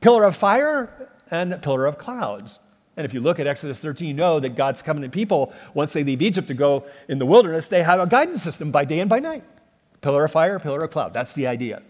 pillar 0.00 0.24
of 0.24 0.36
fire 0.36 1.10
and 1.30 1.62
pillar 1.62 1.86
of 1.86 1.96
clouds. 1.96 2.58
And 2.96 3.04
if 3.04 3.14
you 3.14 3.20
look 3.20 3.38
at 3.38 3.46
Exodus 3.46 3.78
13, 3.78 4.08
you 4.08 4.14
know 4.14 4.40
that 4.40 4.56
God's 4.56 4.82
covenant 4.82 5.12
people, 5.12 5.52
once 5.72 5.92
they 5.92 6.02
leave 6.02 6.20
Egypt 6.20 6.48
to 6.48 6.54
go 6.54 6.84
in 7.08 7.18
the 7.18 7.26
wilderness, 7.26 7.68
they 7.68 7.84
have 7.84 8.00
a 8.00 8.06
guidance 8.06 8.42
system 8.42 8.72
by 8.72 8.84
day 8.84 9.00
and 9.00 9.08
by 9.08 9.20
night 9.20 9.44
pillar 10.00 10.24
of 10.24 10.32
fire, 10.32 10.58
pillar 10.58 10.80
of 10.80 10.90
cloud. 10.90 11.14
That's 11.14 11.32
the 11.32 11.46
idea. 11.46 11.82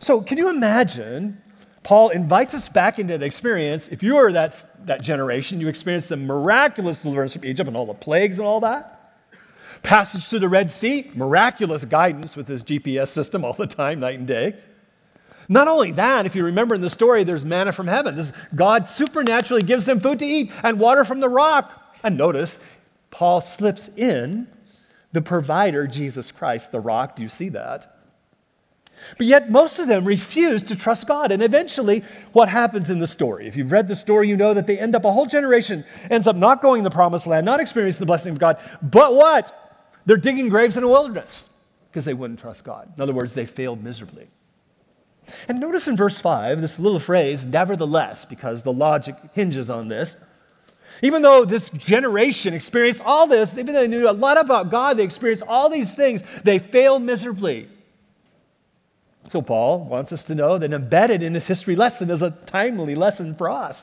So, 0.00 0.20
can 0.20 0.38
you 0.38 0.50
imagine? 0.50 1.40
Paul 1.82 2.08
invites 2.08 2.54
us 2.54 2.70
back 2.70 2.98
into 2.98 3.18
that 3.18 3.24
experience. 3.24 3.88
If 3.88 4.02
you 4.02 4.14
were 4.14 4.32
that, 4.32 4.64
that 4.86 5.02
generation, 5.02 5.60
you 5.60 5.68
experienced 5.68 6.08
the 6.08 6.16
miraculous 6.16 7.02
deliverance 7.02 7.34
from 7.34 7.44
Egypt 7.44 7.68
and 7.68 7.76
all 7.76 7.84
the 7.84 7.92
plagues 7.92 8.38
and 8.38 8.46
all 8.46 8.60
that. 8.60 8.93
Passage 9.84 10.26
through 10.26 10.38
the 10.40 10.48
Red 10.48 10.70
Sea, 10.70 11.10
miraculous 11.14 11.84
guidance 11.84 12.36
with 12.36 12.48
his 12.48 12.64
GPS 12.64 13.08
system 13.08 13.44
all 13.44 13.52
the 13.52 13.66
time, 13.66 14.00
night 14.00 14.18
and 14.18 14.26
day. 14.26 14.56
Not 15.46 15.68
only 15.68 15.92
that, 15.92 16.24
if 16.24 16.34
you 16.34 16.42
remember 16.42 16.74
in 16.74 16.80
the 16.80 16.88
story, 16.88 17.22
there's 17.22 17.44
manna 17.44 17.70
from 17.70 17.86
heaven. 17.86 18.16
This, 18.16 18.32
God 18.54 18.88
supernaturally 18.88 19.62
gives 19.62 19.84
them 19.84 20.00
food 20.00 20.18
to 20.20 20.24
eat 20.24 20.50
and 20.62 20.80
water 20.80 21.04
from 21.04 21.20
the 21.20 21.28
rock. 21.28 21.96
And 22.02 22.16
notice, 22.16 22.58
Paul 23.10 23.42
slips 23.42 23.90
in 23.94 24.48
the 25.12 25.20
provider, 25.20 25.86
Jesus 25.86 26.32
Christ, 26.32 26.72
the 26.72 26.80
rock. 26.80 27.14
Do 27.16 27.22
you 27.22 27.28
see 27.28 27.50
that? 27.50 27.90
But 29.18 29.26
yet, 29.26 29.50
most 29.50 29.78
of 29.78 29.86
them 29.86 30.06
refuse 30.06 30.64
to 30.64 30.76
trust 30.76 31.06
God. 31.06 31.30
And 31.30 31.42
eventually, 31.42 32.04
what 32.32 32.48
happens 32.48 32.88
in 32.88 33.00
the 33.00 33.06
story? 33.06 33.46
If 33.46 33.54
you've 33.54 33.70
read 33.70 33.88
the 33.88 33.96
story, 33.96 34.28
you 34.28 34.36
know 34.36 34.54
that 34.54 34.66
they 34.66 34.78
end 34.78 34.94
up, 34.94 35.04
a 35.04 35.12
whole 35.12 35.26
generation 35.26 35.84
ends 36.10 36.26
up 36.26 36.36
not 36.36 36.62
going 36.62 36.82
to 36.82 36.88
the 36.88 36.94
promised 36.94 37.26
land, 37.26 37.44
not 37.44 37.60
experiencing 37.60 38.00
the 38.00 38.06
blessing 38.06 38.32
of 38.32 38.38
God. 38.38 38.58
But 38.80 39.14
what? 39.14 39.63
They're 40.06 40.16
digging 40.16 40.48
graves 40.48 40.76
in 40.76 40.82
the 40.82 40.88
wilderness 40.88 41.48
because 41.90 42.04
they 42.04 42.14
wouldn't 42.14 42.40
trust 42.40 42.64
God. 42.64 42.92
In 42.96 43.02
other 43.02 43.12
words, 43.12 43.34
they 43.34 43.46
failed 43.46 43.82
miserably. 43.82 44.28
And 45.48 45.60
notice 45.60 45.88
in 45.88 45.96
verse 45.96 46.20
5 46.20 46.60
this 46.60 46.78
little 46.78 47.00
phrase, 47.00 47.44
nevertheless, 47.44 48.24
because 48.24 48.62
the 48.62 48.72
logic 48.72 49.16
hinges 49.32 49.70
on 49.70 49.88
this. 49.88 50.16
Even 51.02 51.22
though 51.22 51.44
this 51.44 51.70
generation 51.70 52.54
experienced 52.54 53.00
all 53.04 53.26
this, 53.26 53.56
even 53.56 53.74
though 53.74 53.80
they 53.80 53.88
knew 53.88 54.08
a 54.08 54.12
lot 54.12 54.38
about 54.38 54.70
God, 54.70 54.96
they 54.96 55.04
experienced 55.04 55.42
all 55.48 55.68
these 55.68 55.94
things, 55.94 56.22
they 56.42 56.58
failed 56.58 57.02
miserably. 57.02 57.68
So, 59.30 59.40
Paul 59.40 59.84
wants 59.84 60.12
us 60.12 60.22
to 60.24 60.34
know 60.34 60.58
that 60.58 60.72
embedded 60.72 61.22
in 61.22 61.32
this 61.32 61.46
history 61.46 61.74
lesson 61.74 62.10
is 62.10 62.22
a 62.22 62.30
timely 62.30 62.94
lesson 62.94 63.34
for 63.34 63.48
us. 63.50 63.82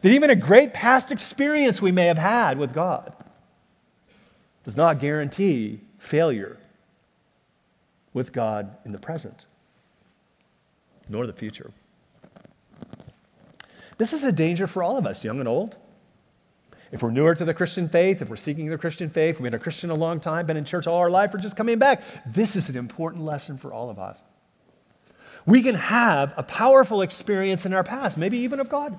That 0.00 0.12
even 0.12 0.30
a 0.30 0.36
great 0.36 0.72
past 0.72 1.12
experience 1.12 1.82
we 1.82 1.92
may 1.92 2.06
have 2.06 2.18
had 2.18 2.56
with 2.56 2.72
God 2.72 3.12
does 4.64 4.76
not 4.76 5.00
guarantee 5.00 5.80
failure 5.98 6.58
with 8.12 8.32
God 8.32 8.76
in 8.84 8.92
the 8.92 8.98
present 8.98 9.46
nor 11.08 11.26
the 11.26 11.32
future. 11.32 11.70
This 13.98 14.12
is 14.12 14.24
a 14.24 14.32
danger 14.32 14.66
for 14.66 14.82
all 14.82 14.96
of 14.96 15.06
us, 15.06 15.22
young 15.22 15.38
and 15.38 15.48
old. 15.48 15.76
If 16.90 17.02
we're 17.02 17.10
newer 17.10 17.34
to 17.34 17.44
the 17.44 17.54
Christian 17.54 17.88
faith, 17.88 18.20
if 18.20 18.28
we're 18.28 18.36
seeking 18.36 18.68
the 18.68 18.78
Christian 18.78 19.08
faith, 19.08 19.36
we've 19.36 19.44
been 19.44 19.54
a 19.54 19.62
Christian 19.62 19.90
a 19.90 19.94
long 19.94 20.20
time, 20.20 20.46
been 20.46 20.56
in 20.56 20.64
church 20.64 20.86
all 20.86 20.98
our 20.98 21.10
life, 21.10 21.32
or 21.34 21.38
just 21.38 21.56
coming 21.56 21.78
back, 21.78 22.02
this 22.26 22.56
is 22.56 22.68
an 22.68 22.76
important 22.76 23.24
lesson 23.24 23.56
for 23.56 23.72
all 23.72 23.90
of 23.90 23.98
us. 23.98 24.22
We 25.46 25.62
can 25.62 25.74
have 25.74 26.34
a 26.36 26.42
powerful 26.42 27.02
experience 27.02 27.64
in 27.64 27.72
our 27.72 27.82
past, 27.82 28.18
maybe 28.18 28.38
even 28.38 28.60
of 28.60 28.68
God, 28.68 28.98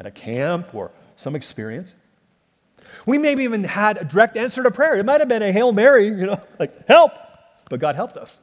at 0.00 0.06
a 0.06 0.10
camp 0.10 0.74
or 0.74 0.90
some 1.16 1.36
experience. 1.36 1.94
We 3.06 3.18
maybe 3.18 3.44
even 3.44 3.64
had 3.64 3.96
a 3.98 4.04
direct 4.04 4.36
answer 4.36 4.62
to 4.62 4.70
prayer. 4.70 4.96
It 4.96 5.04
might 5.04 5.20
have 5.20 5.28
been 5.28 5.42
a 5.42 5.52
Hail 5.52 5.72
Mary, 5.72 6.06
you 6.06 6.26
know, 6.26 6.40
like, 6.58 6.86
help, 6.86 7.12
but 7.68 7.80
God 7.80 7.94
helped 7.94 8.16
us. 8.16 8.40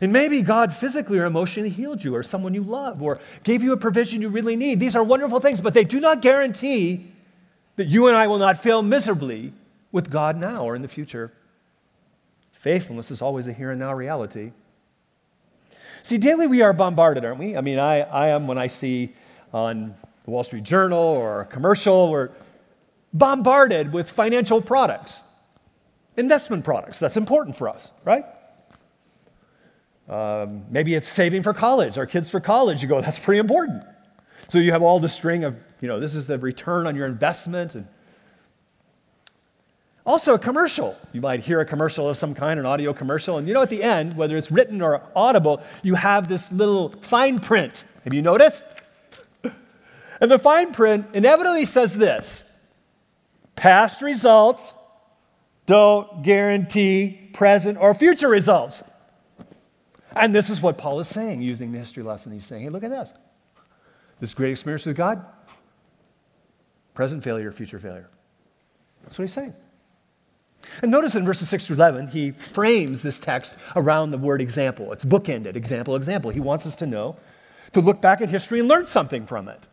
And 0.00 0.12
maybe 0.12 0.42
God 0.42 0.74
physically 0.74 1.18
or 1.18 1.26
emotionally 1.26 1.68
healed 1.68 2.02
you 2.02 2.14
or 2.14 2.22
someone 2.22 2.54
you 2.54 2.62
love 2.62 3.02
or 3.02 3.20
gave 3.44 3.62
you 3.62 3.72
a 3.72 3.76
provision 3.76 4.20
you 4.20 4.28
really 4.28 4.56
need. 4.56 4.80
These 4.80 4.96
are 4.96 5.04
wonderful 5.04 5.38
things, 5.38 5.60
but 5.60 5.74
they 5.74 5.84
do 5.84 6.00
not 6.00 6.22
guarantee 6.22 7.06
that 7.76 7.86
you 7.86 8.08
and 8.08 8.16
I 8.16 8.26
will 8.26 8.38
not 8.38 8.62
fail 8.62 8.82
miserably 8.82 9.52
with 9.92 10.10
God 10.10 10.36
now 10.36 10.64
or 10.64 10.74
in 10.74 10.82
the 10.82 10.88
future. 10.88 11.32
Faithfulness 12.52 13.10
is 13.10 13.22
always 13.22 13.46
a 13.46 13.52
here 13.52 13.70
and 13.70 13.80
now 13.80 13.92
reality. 13.92 14.52
See, 16.02 16.18
daily 16.18 16.46
we 16.46 16.62
are 16.62 16.72
bombarded, 16.72 17.24
aren't 17.24 17.38
we? 17.38 17.56
I 17.56 17.60
mean, 17.60 17.78
I, 17.78 18.00
I 18.00 18.28
am 18.28 18.46
when 18.46 18.58
I 18.58 18.66
see 18.66 19.14
on 19.52 19.94
the 20.24 20.30
Wall 20.30 20.44
Street 20.44 20.64
Journal 20.64 20.98
or 20.98 21.42
a 21.42 21.46
commercial, 21.46 22.10
we're 22.10 22.30
bombarded 23.12 23.92
with 23.92 24.10
financial 24.10 24.60
products, 24.60 25.20
investment 26.16 26.64
products. 26.64 26.98
That's 26.98 27.16
important 27.16 27.56
for 27.56 27.68
us, 27.68 27.90
right? 28.04 28.24
Um, 30.08 30.64
maybe 30.70 30.94
it's 30.94 31.08
saving 31.08 31.42
for 31.42 31.54
college, 31.54 31.98
our 31.98 32.06
kids 32.06 32.30
for 32.30 32.40
college. 32.40 32.82
You 32.82 32.88
go, 32.88 33.00
that's 33.00 33.18
pretty 33.18 33.38
important. 33.38 33.84
So 34.48 34.58
you 34.58 34.72
have 34.72 34.82
all 34.82 35.00
the 35.00 35.08
string 35.08 35.44
of, 35.44 35.56
you 35.80 35.88
know, 35.88 36.00
this 36.00 36.14
is 36.14 36.26
the 36.26 36.38
return 36.38 36.86
on 36.86 36.96
your 36.96 37.06
investment. 37.06 37.74
And 37.74 37.86
also 40.04 40.34
a 40.34 40.38
commercial. 40.38 40.96
You 41.12 41.20
might 41.20 41.40
hear 41.40 41.60
a 41.60 41.64
commercial 41.64 42.08
of 42.08 42.16
some 42.16 42.34
kind, 42.34 42.58
an 42.58 42.66
audio 42.66 42.92
commercial, 42.92 43.38
and 43.38 43.46
you 43.46 43.54
know 43.54 43.62
at 43.62 43.70
the 43.70 43.82
end, 43.82 44.16
whether 44.16 44.36
it's 44.36 44.50
written 44.50 44.82
or 44.82 45.02
audible, 45.14 45.62
you 45.82 45.94
have 45.94 46.28
this 46.28 46.50
little 46.50 46.90
fine 47.02 47.38
print. 47.38 47.84
Have 48.04 48.12
you 48.12 48.22
noticed? 48.22 48.64
And 50.22 50.30
the 50.30 50.38
fine 50.38 50.72
print 50.72 51.06
inevitably 51.14 51.64
says 51.64 51.98
this 51.98 52.44
past 53.56 54.02
results 54.02 54.72
don't 55.66 56.22
guarantee 56.22 57.30
present 57.34 57.76
or 57.76 57.92
future 57.92 58.28
results. 58.28 58.84
And 60.14 60.32
this 60.32 60.48
is 60.48 60.62
what 60.62 60.78
Paul 60.78 61.00
is 61.00 61.08
saying 61.08 61.42
using 61.42 61.72
the 61.72 61.78
history 61.78 62.04
lesson. 62.04 62.30
He's 62.30 62.46
saying, 62.46 62.62
hey, 62.62 62.68
look 62.68 62.84
at 62.84 62.90
this. 62.90 63.12
This 64.20 64.32
great 64.32 64.52
experience 64.52 64.86
with 64.86 64.96
God, 64.96 65.24
present 66.94 67.24
failure, 67.24 67.50
future 67.50 67.80
failure. 67.80 68.08
That's 69.02 69.18
what 69.18 69.24
he's 69.24 69.32
saying. 69.32 69.54
And 70.82 70.92
notice 70.92 71.16
in 71.16 71.24
verses 71.24 71.48
6 71.48 71.66
through 71.66 71.76
11, 71.76 72.08
he 72.08 72.30
frames 72.30 73.02
this 73.02 73.18
text 73.18 73.56
around 73.74 74.12
the 74.12 74.18
word 74.18 74.40
example. 74.40 74.92
It's 74.92 75.04
bookended 75.04 75.56
example, 75.56 75.96
example. 75.96 76.30
He 76.30 76.38
wants 76.38 76.64
us 76.64 76.76
to 76.76 76.86
know, 76.86 77.16
to 77.72 77.80
look 77.80 78.00
back 78.00 78.20
at 78.20 78.28
history 78.28 78.60
and 78.60 78.68
learn 78.68 78.86
something 78.86 79.26
from 79.26 79.48
it. 79.48 79.66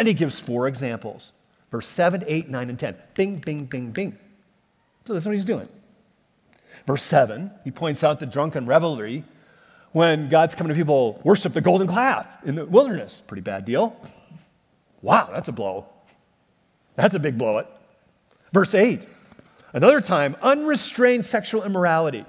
And 0.00 0.08
he 0.08 0.14
gives 0.14 0.40
four 0.40 0.66
examples 0.66 1.32
verse 1.70 1.86
7, 1.86 2.24
8, 2.26 2.48
9, 2.48 2.70
and 2.70 2.78
10. 2.78 2.96
Bing, 3.14 3.36
bing, 3.36 3.66
bing, 3.66 3.90
bing. 3.90 4.18
So 5.04 5.12
that's 5.12 5.26
what 5.26 5.34
he's 5.34 5.44
doing. 5.44 5.68
Verse 6.86 7.02
7, 7.02 7.50
he 7.64 7.70
points 7.70 8.02
out 8.02 8.18
the 8.18 8.24
drunken 8.24 8.64
revelry 8.64 9.24
when 9.92 10.30
God's 10.30 10.54
coming 10.54 10.70
to 10.70 10.74
people 10.74 11.20
worship 11.22 11.52
the 11.52 11.60
golden 11.60 11.86
calf 11.86 12.26
in 12.46 12.54
the 12.54 12.64
wilderness. 12.64 13.22
Pretty 13.26 13.42
bad 13.42 13.66
deal. 13.66 13.94
Wow, 15.02 15.28
that's 15.30 15.50
a 15.50 15.52
blow. 15.52 15.84
That's 16.94 17.14
a 17.14 17.18
big 17.18 17.36
blow 17.36 17.58
it. 17.58 17.66
Verse 18.54 18.74
8. 18.74 19.06
Another 19.74 20.00
time, 20.00 20.34
unrestrained 20.40 21.26
sexual 21.26 21.62
immorality. 21.62 22.24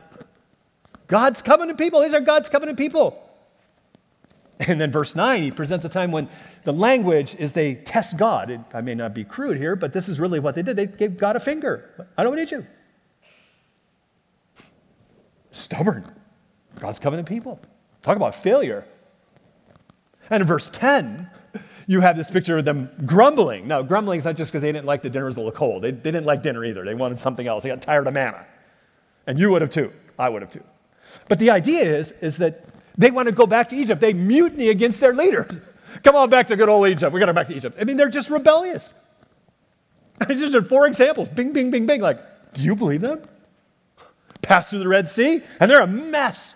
God's 1.08 1.42
covenant 1.42 1.78
people. 1.78 2.02
These 2.02 2.14
are 2.14 2.20
God's 2.20 2.50
covenant 2.50 2.78
people. 2.78 3.31
And 4.68 4.80
then 4.80 4.92
verse 4.92 5.16
9, 5.16 5.42
he 5.42 5.50
presents 5.50 5.86
a 5.86 5.90
time 5.90 6.12
when 6.12 6.30
the 6.66 6.72
language 6.72 7.36
is 7.40 7.54
they 7.54 7.76
test 7.76 8.16
God. 8.16 8.52
It, 8.52 8.60
I 8.74 8.82
may 8.82 8.94
not 8.94 9.14
be 9.14 9.24
crude 9.24 9.58
here, 9.58 9.76
but 9.76 9.92
this 9.92 10.08
is 10.08 10.20
really 10.20 10.40
what 10.40 10.54
they 10.54 10.62
did. 10.62 10.76
They 10.76 10.86
gave 10.86 11.18
God 11.18 11.36
a 11.36 11.40
finger. 11.40 12.08
I 12.16 12.24
don't 12.24 12.36
need 12.36 12.52
you. 12.52 12.66
Stubborn. 15.50 16.06
God's 16.80 17.00
covenant 17.00 17.28
people. 17.28 17.60
Talk 18.04 18.16
about 18.16 18.36
failure. 18.36 18.86
And 20.30 20.42
in 20.42 20.48
verse 20.48 20.70
10, 20.70 21.28
you 21.88 22.02
have 22.02 22.16
this 22.16 22.30
picture 22.30 22.60
of 22.60 22.66
them 22.66 22.92
grumbling. 23.04 23.68
Now, 23.68 23.82
grumbling 23.82 24.20
is 24.20 24.26
not 24.26 24.36
just 24.36 24.52
because 24.52 24.62
they 24.62 24.72
didn't 24.72 24.86
like 24.86 25.02
the 25.02 25.10
dinner 25.10 25.26
was 25.26 25.38
a 25.38 25.40
little 25.40 25.52
cold. 25.52 25.82
They, 25.82 25.92
they 25.92 26.12
didn't 26.12 26.28
like 26.28 26.44
dinner 26.44 26.64
either. 26.64 26.86
They 26.86 26.94
wanted 26.94 27.20
something 27.20 27.48
else. 27.48 27.64
They 27.64 27.70
got 27.70 27.82
tired 27.82 28.06
of 28.06 28.14
manna. 28.14 28.46
And 29.26 29.40
you 29.40 29.50
would 29.50 29.64
have 29.64 29.72
too. 29.72 29.92
I 30.20 30.30
would 30.30 30.44
have 30.44 30.52
too. 30.52 30.64
But 31.28 31.40
the 31.40 31.50
idea 31.50 31.82
is, 31.82 32.12
is 32.22 32.38
that 32.38 32.64
they 32.98 33.12
want 33.12 33.28
to 33.28 33.32
go 33.34 33.48
back 33.48 33.70
to 33.70 33.76
Egypt. 33.76 34.02
They 34.02 34.14
mutiny 34.14 34.70
against 34.70 35.00
their 35.00 35.14
leaders. 35.14 35.52
Come 36.04 36.16
on 36.16 36.30
back 36.30 36.48
to 36.48 36.56
good 36.56 36.70
old 36.70 36.88
Egypt. 36.88 37.14
We 37.14 37.20
got 37.20 37.28
to 37.28 37.34
go 37.34 37.36
back 37.36 37.48
to 37.48 37.56
Egypt. 37.56 37.78
I 37.80 37.84
mean, 37.84 37.98
they're 37.98 38.10
just 38.10 38.30
rebellious. 38.30 38.94
These 40.28 40.56
are 40.56 40.62
four 40.62 40.88
examples. 40.88 41.30
Bing, 41.30 41.52
bing, 41.54 41.72
bing, 41.72 41.86
bing. 41.86 42.02
Like, 42.02 42.54
do 42.54 42.64
you 42.64 42.76
believe 42.76 43.02
them? 43.02 43.22
Pass 44.42 44.70
through 44.70 44.80
the 44.80 44.88
Red 44.88 45.10
Sea, 45.10 45.42
and 45.60 45.70
they're 45.70 45.82
a 45.82 45.88
mess. 45.88 46.56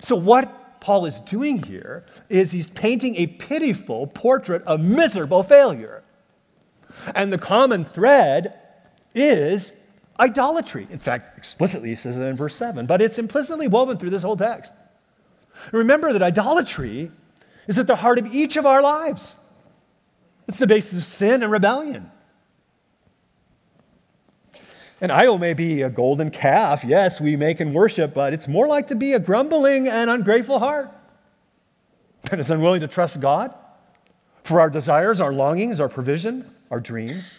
So, 0.00 0.16
what 0.16 0.80
Paul 0.80 1.06
is 1.06 1.20
doing 1.20 1.62
here 1.62 2.04
is 2.28 2.50
he's 2.50 2.68
painting 2.68 3.16
a 3.16 3.26
pitiful 3.26 4.06
portrait 4.06 4.62
of 4.64 4.80
miserable 4.80 5.42
failure. 5.42 6.02
And 7.14 7.32
the 7.32 7.38
common 7.38 7.84
thread 7.84 8.60
is 9.14 9.72
idolatry. 10.18 10.86
In 10.90 10.98
fact, 10.98 11.36
explicitly 11.36 11.90
he 11.90 11.94
says 11.94 12.16
it 12.16 12.22
in 12.22 12.36
verse 12.36 12.54
7, 12.54 12.86
but 12.86 13.00
it's 13.00 13.18
implicitly 13.18 13.68
woven 13.68 13.98
through 13.98 14.10
this 14.10 14.22
whole 14.22 14.36
text. 14.36 14.72
Remember 15.72 16.12
that 16.12 16.22
idolatry 16.22 17.10
is 17.66 17.78
at 17.78 17.86
the 17.86 17.96
heart 17.96 18.18
of 18.18 18.34
each 18.34 18.56
of 18.56 18.66
our 18.66 18.82
lives. 18.82 19.36
It's 20.46 20.58
the 20.58 20.66
basis 20.66 20.98
of 20.98 21.04
sin 21.04 21.42
and 21.42 21.50
rebellion. 21.50 22.10
An 25.00 25.10
idol 25.10 25.38
may 25.38 25.54
be 25.54 25.82
a 25.82 25.90
golden 25.90 26.30
calf, 26.30 26.84
yes, 26.84 27.20
we 27.20 27.36
make 27.36 27.60
and 27.60 27.74
worship, 27.74 28.14
but 28.14 28.32
it's 28.32 28.48
more 28.48 28.66
like 28.66 28.88
to 28.88 28.94
be 28.94 29.12
a 29.12 29.18
grumbling 29.18 29.88
and 29.88 30.08
ungrateful 30.08 30.58
heart 30.58 30.90
that 32.30 32.40
is 32.40 32.50
unwilling 32.50 32.80
to 32.80 32.88
trust 32.88 33.20
God 33.20 33.52
for 34.44 34.60
our 34.60 34.70
desires, 34.70 35.20
our 35.20 35.32
longings, 35.32 35.80
our 35.80 35.88
provision, 35.88 36.48
our 36.70 36.80
dreams, 36.80 37.32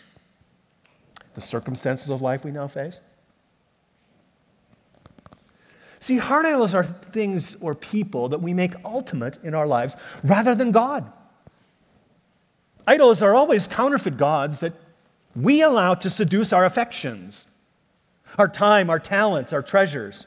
the 1.35 1.41
circumstances 1.41 2.09
of 2.09 2.21
life 2.21 2.43
we 2.43 2.51
now 2.51 2.67
face. 2.67 3.01
See, 5.99 6.17
heart 6.17 6.45
idols 6.45 6.73
are 6.73 6.83
things 6.83 7.61
or 7.61 7.73
people 7.73 8.29
that 8.29 8.41
we 8.41 8.53
make 8.53 8.73
ultimate 8.85 9.43
in 9.43 9.53
our 9.53 9.65
lives 9.65 9.95
rather 10.23 10.53
than 10.53 10.71
God. 10.71 11.11
Idols 12.85 13.21
are 13.21 13.33
always 13.33 13.67
counterfeit 13.67 14.17
gods 14.17 14.59
that 14.59 14.73
we 15.35 15.61
allow 15.61 15.95
to 15.95 16.09
seduce 16.09 16.53
our 16.53 16.63
affections, 16.63 17.45
our 18.37 18.47
time, 18.47 18.89
our 18.89 18.99
talents, 18.99 19.51
our 19.51 19.63
treasures. 19.63 20.25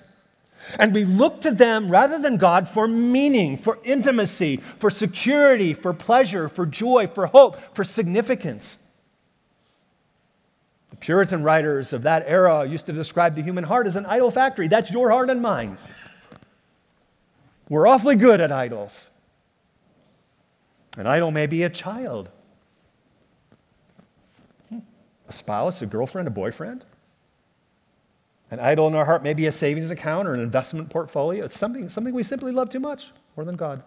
And 0.79 0.93
we 0.93 1.05
look 1.05 1.41
to 1.43 1.53
them 1.53 1.89
rather 1.89 2.19
than 2.19 2.37
God 2.37 2.69
for 2.69 2.89
meaning, 2.89 3.57
for 3.57 3.79
intimacy, 3.85 4.57
for 4.57 4.91
security, 4.91 5.73
for 5.73 5.95
pleasure, 5.95 6.49
for 6.49 6.67
joy, 6.67 7.07
for 7.07 7.29
hope, 7.29 7.57
for 7.75 7.85
significance. 7.85 8.79
Puritan 11.01 11.43
writers 11.43 11.93
of 11.93 12.03
that 12.03 12.25
era 12.27 12.67
used 12.67 12.87
to 12.87 12.93
describe 12.93 13.35
the 13.35 13.43
human 13.43 13.65
heart 13.65 13.87
as 13.87 13.97
an 13.97 14.07
idol 14.07 14.31
factory. 14.31 14.69
That's 14.69 14.91
your 14.91 15.11
heart 15.11 15.31
and 15.31 15.41
mine. 15.41 15.79
We're 17.69 17.87
awfully 17.87 18.17
good 18.17 18.41
at 18.41 18.51
idols. 18.51 19.11
An 20.97 21.07
idol 21.07 21.31
may 21.31 21.47
be 21.47 21.63
a 21.63 21.71
child, 21.71 22.29
hmm. 24.69 24.79
a 25.29 25.33
spouse, 25.33 25.81
a 25.81 25.87
girlfriend, 25.87 26.27
a 26.27 26.31
boyfriend. 26.31 26.85
An 28.51 28.59
idol 28.61 28.89
in 28.89 28.95
our 28.95 29.05
heart 29.05 29.23
may 29.23 29.35
be 29.35 29.47
a 29.47 29.53
savings 29.53 29.91
account 29.91 30.27
or 30.27 30.33
an 30.33 30.41
investment 30.41 30.89
portfolio. 30.89 31.45
It's 31.45 31.59
something, 31.59 31.89
something 31.89 32.15
we 32.15 32.23
simply 32.23 32.51
love 32.51 32.71
too 32.71 32.81
much, 32.81 33.13
more 33.37 33.45
than 33.45 33.57
God. 33.57 33.83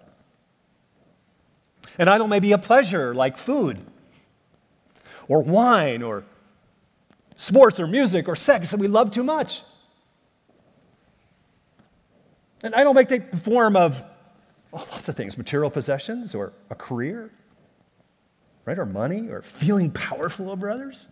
An 1.97 2.07
idol 2.07 2.27
may 2.27 2.39
be 2.39 2.51
a 2.51 2.57
pleasure 2.57 3.13
like 3.13 3.37
food 3.37 3.81
or 5.27 5.41
wine 5.41 6.03
or 6.03 6.23
sports 7.41 7.79
or 7.79 7.87
music 7.87 8.27
or 8.27 8.35
sex 8.35 8.69
that 8.69 8.79
we 8.79 8.87
love 8.87 9.09
too 9.09 9.23
much. 9.23 9.63
And 12.61 12.75
I 12.75 12.83
don't 12.83 12.93
make 12.93 13.09
the 13.09 13.37
form 13.37 13.75
of 13.75 14.03
oh, 14.71 14.87
lots 14.91 15.09
of 15.09 15.15
things 15.15 15.37
material 15.37 15.71
possessions 15.71 16.35
or 16.35 16.53
a 16.69 16.75
career, 16.75 17.31
right? 18.65 18.77
Or 18.77 18.85
money 18.85 19.27
or 19.27 19.41
feeling 19.41 19.89
powerful 19.89 20.51
over 20.51 20.69
others, 20.69 21.07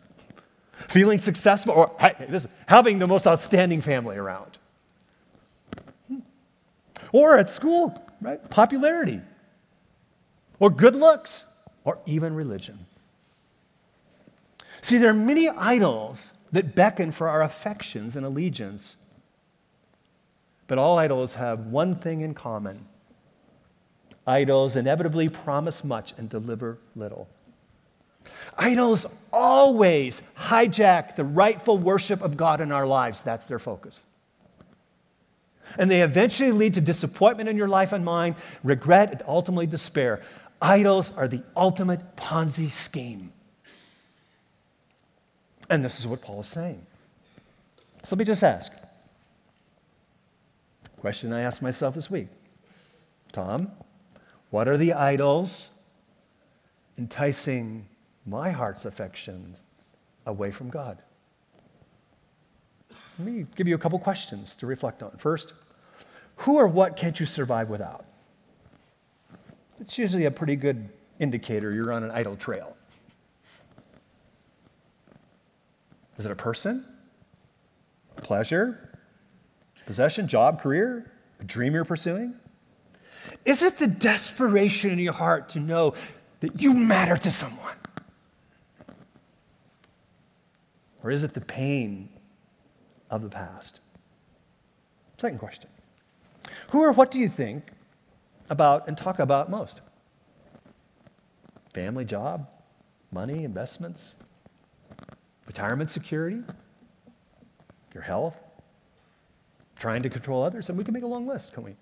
feeling 0.74 1.18
successful, 1.18 1.74
or 1.74 1.96
hey, 2.00 2.28
this, 2.30 2.48
having 2.68 3.00
the 3.00 3.08
most 3.08 3.26
outstanding 3.26 3.82
family 3.82 4.16
around. 4.16 4.60
Hmm. 6.08 6.20
Or 7.12 7.40
at 7.40 7.50
school, 7.50 8.00
right? 8.22 8.48
Popularity, 8.52 9.22
or 10.60 10.70
good 10.70 10.96
looks, 10.96 11.46
or 11.84 11.98
even 12.06 12.36
religion. 12.36 12.86
See, 14.82 14.98
there 14.98 15.10
are 15.10 15.14
many 15.14 15.50
idols 15.50 16.34
that 16.52 16.76
beckon 16.76 17.12
for 17.12 17.30
our 17.30 17.42
affections 17.42 18.16
and 18.16 18.26
allegiance. 18.26 18.98
But 20.68 20.78
all 20.78 20.98
idols 20.98 21.36
have 21.36 21.68
one 21.68 21.96
thing 21.96 22.22
in 22.22 22.34
common 22.34 22.86
idols 24.28 24.76
inevitably 24.76 25.28
promise 25.28 25.84
much 25.84 26.14
and 26.16 26.30
deliver 26.30 26.78
little. 26.96 27.28
Idols 28.58 29.08
always 29.34 30.22
hijack 30.38 31.16
the 31.16 31.24
rightful 31.24 31.80
worship 31.80 32.22
of 32.22 32.38
God 32.38 32.62
in 32.62 32.72
our 32.72 32.86
lives. 32.86 33.24
That's 33.24 33.48
their 33.48 33.58
focus. 33.58 34.04
And 35.78 35.90
they 35.90 36.04
eventually 36.04 36.52
lead 36.52 36.76
to 36.76 36.82
disappointment 36.82 37.50
in 37.50 37.58
your 37.58 37.68
life 37.68 37.92
and 37.92 38.06
mine, 38.06 38.36
regret, 38.64 39.12
and 39.12 39.24
ultimately 39.28 39.66
despair. 39.66 40.22
Idols 40.62 41.12
are 41.16 41.28
the 41.28 41.42
ultimate 41.56 42.16
Ponzi 42.16 42.70
scheme. 42.70 43.32
And 45.70 45.86
this 45.86 46.00
is 46.00 46.08
what 46.08 46.22
Paul 46.22 46.42
is 46.42 46.48
saying. 46.48 46.86
So 48.04 48.16
let 48.16 48.20
me 48.20 48.26
just 48.26 48.44
ask. 48.44 48.72
Question 51.00 51.32
I 51.32 51.42
asked 51.42 51.62
myself 51.62 51.96
this 51.96 52.10
week 52.10 52.28
Tom, 53.32 53.72
what 54.50 54.68
are 54.68 54.78
the 54.78 54.94
idols 54.94 55.72
enticing 56.98 57.88
my 58.26 58.52
heart's 58.52 58.86
affections 58.86 59.62
away 60.26 60.52
from 60.52 60.70
God? 60.70 61.02
Let 63.18 63.28
me 63.28 63.46
give 63.56 63.68
you 63.68 63.76
a 63.76 63.78
couple 63.78 64.00
questions 64.00 64.56
to 64.58 64.66
reflect 64.66 65.04
on. 65.04 65.12
First, 65.18 65.54
who 66.38 66.58
or 66.58 66.68
what 66.68 66.96
can't 66.96 67.20
you 67.20 67.26
survive 67.26 67.70
without? 67.70 68.06
It's 69.82 69.98
usually 69.98 70.26
a 70.26 70.32
pretty 70.32 70.56
good 70.56 70.90
indicator 71.20 71.74
you're 71.74 71.92
on 71.92 72.04
an 72.04 72.12
idol 72.12 72.36
trail. 72.36 72.76
Is 76.20 76.26
it 76.26 76.32
a 76.32 76.36
person? 76.36 76.84
Pleasure? 78.18 79.00
Possession? 79.86 80.28
Job? 80.28 80.62
Career? 80.62 81.10
A 81.40 81.46
dream 81.46 81.74
you're 81.74 81.86
pursuing? 81.86 82.36
Is 83.46 83.64
it 83.64 83.78
the 83.78 83.88
desperation 83.88 84.92
in 84.92 85.00
your 85.00 85.14
heart 85.14 85.50
to 85.50 85.62
know 85.62 85.94
that 86.42 86.62
you 86.62 86.74
matter 86.74 87.16
to 87.16 87.32
someone? 87.32 87.76
Or 91.04 91.10
is 91.10 91.24
it 91.24 91.34
the 91.34 91.42
pain 91.42 92.10
of 93.10 93.22
the 93.22 93.30
past? 93.30 93.80
Second 95.18 95.40
question 95.40 95.70
Who 96.72 96.84
or 96.84 96.92
what 96.92 97.12
do 97.12 97.20
you 97.20 97.30
think 97.30 97.72
about 98.50 98.90
and 98.90 98.98
talk 98.98 99.20
about 99.20 99.50
most? 99.50 99.80
Family, 101.74 102.04
job, 102.04 102.50
money, 103.10 103.46
investments, 103.46 104.16
retirement 105.50 105.90
security, 105.90 106.44
your 107.96 108.04
health, 108.04 108.40
trying 109.80 110.04
to 110.04 110.10
control 110.10 110.44
others, 110.44 110.70
and 110.70 110.78
we 110.78 110.84
can 110.84 110.94
make 110.94 111.02
a 111.02 111.08
long 111.08 111.26
list, 111.26 111.54
can 111.54 111.64
we? 111.64 111.76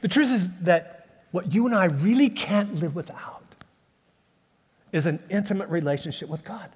The 0.00 0.08
truth 0.08 0.32
is 0.32 0.62
that 0.62 1.06
what 1.30 1.54
you 1.54 1.64
and 1.64 1.76
I 1.76 1.84
really 1.84 2.28
can't 2.28 2.74
live 2.74 2.96
without 2.96 3.44
is 4.90 5.06
an 5.06 5.22
intimate 5.30 5.68
relationship 5.68 6.28
with 6.28 6.44
God. 6.44 6.70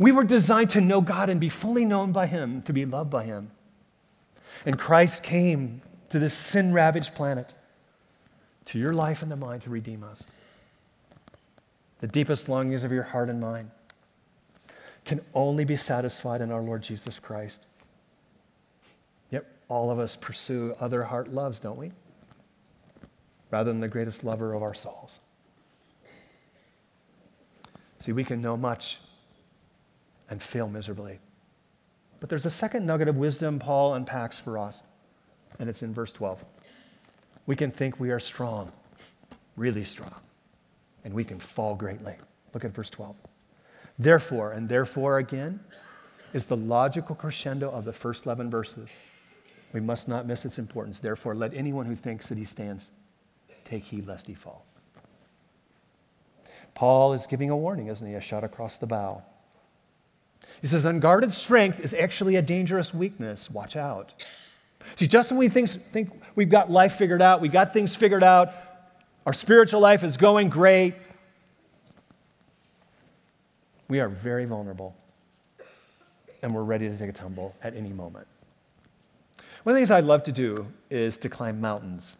We 0.00 0.10
were 0.10 0.24
designed 0.24 0.70
to 0.70 0.80
know 0.80 1.00
God 1.00 1.30
and 1.30 1.38
be 1.38 1.48
fully 1.48 1.84
known 1.84 2.10
by 2.10 2.26
Him, 2.26 2.62
to 2.62 2.72
be 2.72 2.84
loved 2.84 3.10
by 3.10 3.24
Him. 3.24 3.52
And 4.66 4.76
Christ 4.76 5.22
came 5.22 5.80
to 6.10 6.18
this 6.18 6.34
sin 6.34 6.72
ravaged 6.72 7.14
planet, 7.14 7.54
to 8.64 8.80
your 8.80 8.92
life 8.92 9.22
and 9.22 9.30
to 9.30 9.36
mine, 9.36 9.60
to 9.60 9.70
redeem 9.70 10.02
us 10.02 10.24
the 12.02 12.08
deepest 12.08 12.48
longings 12.48 12.82
of 12.82 12.90
your 12.90 13.04
heart 13.04 13.30
and 13.30 13.40
mind, 13.40 13.70
can 15.04 15.20
only 15.34 15.64
be 15.64 15.76
satisfied 15.76 16.40
in 16.40 16.50
our 16.50 16.60
Lord 16.60 16.82
Jesus 16.82 17.20
Christ. 17.20 17.64
Yet 19.30 19.46
all 19.68 19.88
of 19.88 20.00
us 20.00 20.16
pursue 20.16 20.74
other 20.80 21.04
heart 21.04 21.32
loves, 21.32 21.60
don't 21.60 21.78
we? 21.78 21.92
Rather 23.52 23.70
than 23.70 23.80
the 23.80 23.88
greatest 23.88 24.24
lover 24.24 24.52
of 24.52 24.64
our 24.64 24.74
souls. 24.74 25.20
See, 28.00 28.10
we 28.10 28.24
can 28.24 28.40
know 28.40 28.56
much 28.56 28.98
and 30.28 30.42
fail 30.42 30.68
miserably. 30.68 31.20
But 32.18 32.30
there's 32.30 32.46
a 32.46 32.50
second 32.50 32.84
nugget 32.84 33.06
of 33.06 33.16
wisdom 33.16 33.60
Paul 33.60 33.94
unpacks 33.94 34.40
for 34.40 34.58
us, 34.58 34.82
and 35.60 35.68
it's 35.68 35.84
in 35.84 35.94
verse 35.94 36.12
12. 36.12 36.44
We 37.46 37.54
can 37.54 37.70
think 37.70 38.00
we 38.00 38.10
are 38.10 38.20
strong, 38.20 38.72
really 39.56 39.84
strong 39.84 40.14
and 41.04 41.14
we 41.14 41.24
can 41.24 41.38
fall 41.38 41.74
greatly. 41.74 42.14
Look 42.54 42.64
at 42.64 42.72
verse 42.72 42.90
12. 42.90 43.16
Therefore, 43.98 44.52
and 44.52 44.68
therefore 44.68 45.18
again, 45.18 45.60
is 46.32 46.46
the 46.46 46.56
logical 46.56 47.14
crescendo 47.14 47.70
of 47.70 47.84
the 47.84 47.92
first 47.92 48.26
11 48.26 48.50
verses. 48.50 48.98
We 49.72 49.80
must 49.80 50.08
not 50.08 50.26
miss 50.26 50.44
its 50.44 50.58
importance. 50.58 50.98
Therefore, 50.98 51.34
let 51.34 51.54
anyone 51.54 51.86
who 51.86 51.94
thinks 51.94 52.28
that 52.28 52.38
he 52.38 52.44
stands 52.44 52.90
take 53.64 53.84
heed 53.84 54.06
lest 54.06 54.26
he 54.26 54.34
fall. 54.34 54.64
Paul 56.74 57.12
is 57.12 57.26
giving 57.26 57.50
a 57.50 57.56
warning, 57.56 57.88
isn't 57.88 58.06
he? 58.06 58.14
A 58.14 58.20
shot 58.20 58.44
across 58.44 58.78
the 58.78 58.86
bow. 58.86 59.22
He 60.60 60.66
says, 60.66 60.84
unguarded 60.84 61.32
strength 61.32 61.80
is 61.80 61.94
actually 61.94 62.36
a 62.36 62.42
dangerous 62.42 62.92
weakness. 62.92 63.50
Watch 63.50 63.76
out. 63.76 64.12
See, 64.96 65.06
just 65.06 65.30
when 65.30 65.38
we 65.38 65.48
think, 65.48 65.68
think 65.68 66.10
we've 66.34 66.50
got 66.50 66.70
life 66.70 66.94
figured 66.94 67.22
out, 67.22 67.40
we've 67.40 67.52
got 67.52 67.72
things 67.72 67.94
figured 67.94 68.24
out, 68.24 68.52
our 69.26 69.32
spiritual 69.32 69.80
life 69.80 70.02
is 70.02 70.16
going 70.16 70.48
great, 70.48 70.94
we 73.88 74.00
are 74.00 74.08
very 74.08 74.44
vulnerable 74.44 74.96
and 76.42 76.54
we're 76.54 76.62
ready 76.62 76.88
to 76.88 76.98
take 76.98 77.08
a 77.08 77.12
tumble 77.12 77.54
at 77.62 77.76
any 77.76 77.92
moment. 77.92 78.26
One 79.62 79.72
of 79.72 79.76
the 79.76 79.80
things 79.80 79.90
I 79.90 80.00
love 80.00 80.24
to 80.24 80.32
do 80.32 80.66
is 80.90 81.16
to 81.18 81.28
climb 81.28 81.60
mountains. 81.60 82.16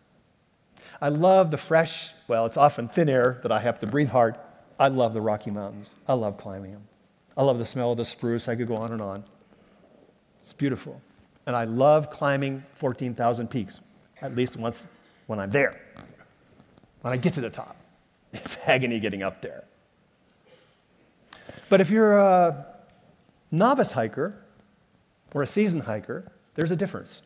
I 1.01 1.09
love 1.09 1.51
the 1.51 1.59
fresh, 1.59 2.12
well, 2.29 2.47
it's 2.47 2.57
often 2.57 2.88
thin 2.88 3.09
air 3.09 3.41
that 3.43 3.51
I 3.51 3.59
have 3.59 3.81
to 3.81 3.87
breathe 3.87 4.11
hard. 4.11 4.37
I 4.79 4.88
love 4.88 5.15
the 5.15 5.21
Rocky 5.21 5.51
Mountains. 5.51 5.91
I 6.07 6.12
love 6.12 6.38
climbing 6.38 6.73
them. 6.73 6.83
I 7.37 7.43
love 7.43 7.59
the 7.59 7.65
smell 7.65 7.93
of 7.93 7.99
the 7.99 8.05
spruce. 8.05 8.47
I 8.47 8.55
could 8.55 8.69
go 8.69 8.77
on 8.77 8.93
and 8.93 9.01
on. 9.01 9.25
It's 10.41 10.53
beautiful. 10.53 11.01
And 11.47 11.57
I 11.57 11.65
love 11.65 12.11
climbing 12.11 12.62
14,000 12.75 13.49
peaks, 13.49 13.81
at 14.21 14.37
least 14.37 14.57
once 14.57 14.87
when 15.27 15.41
I'm 15.41 15.51
there. 15.51 15.81
When 17.03 17.12
I 17.12 17.17
get 17.17 17.35
to 17.35 17.41
the 17.41 17.51
top, 17.51 17.77
it's 18.33 18.57
agony 18.67 18.99
getting 18.99 19.23
up 19.23 19.43
there. 19.43 19.65
But 21.69 21.81
if 21.81 21.91
you're 21.91 22.19
a 22.19 22.67
novice 23.51 23.93
hiker 23.93 24.35
or 25.33 25.43
a 25.43 25.47
seasoned 25.47 25.83
hiker, 25.85 26.31
there's 26.55 26.71
a 26.71 26.77
difference. 26.77 27.23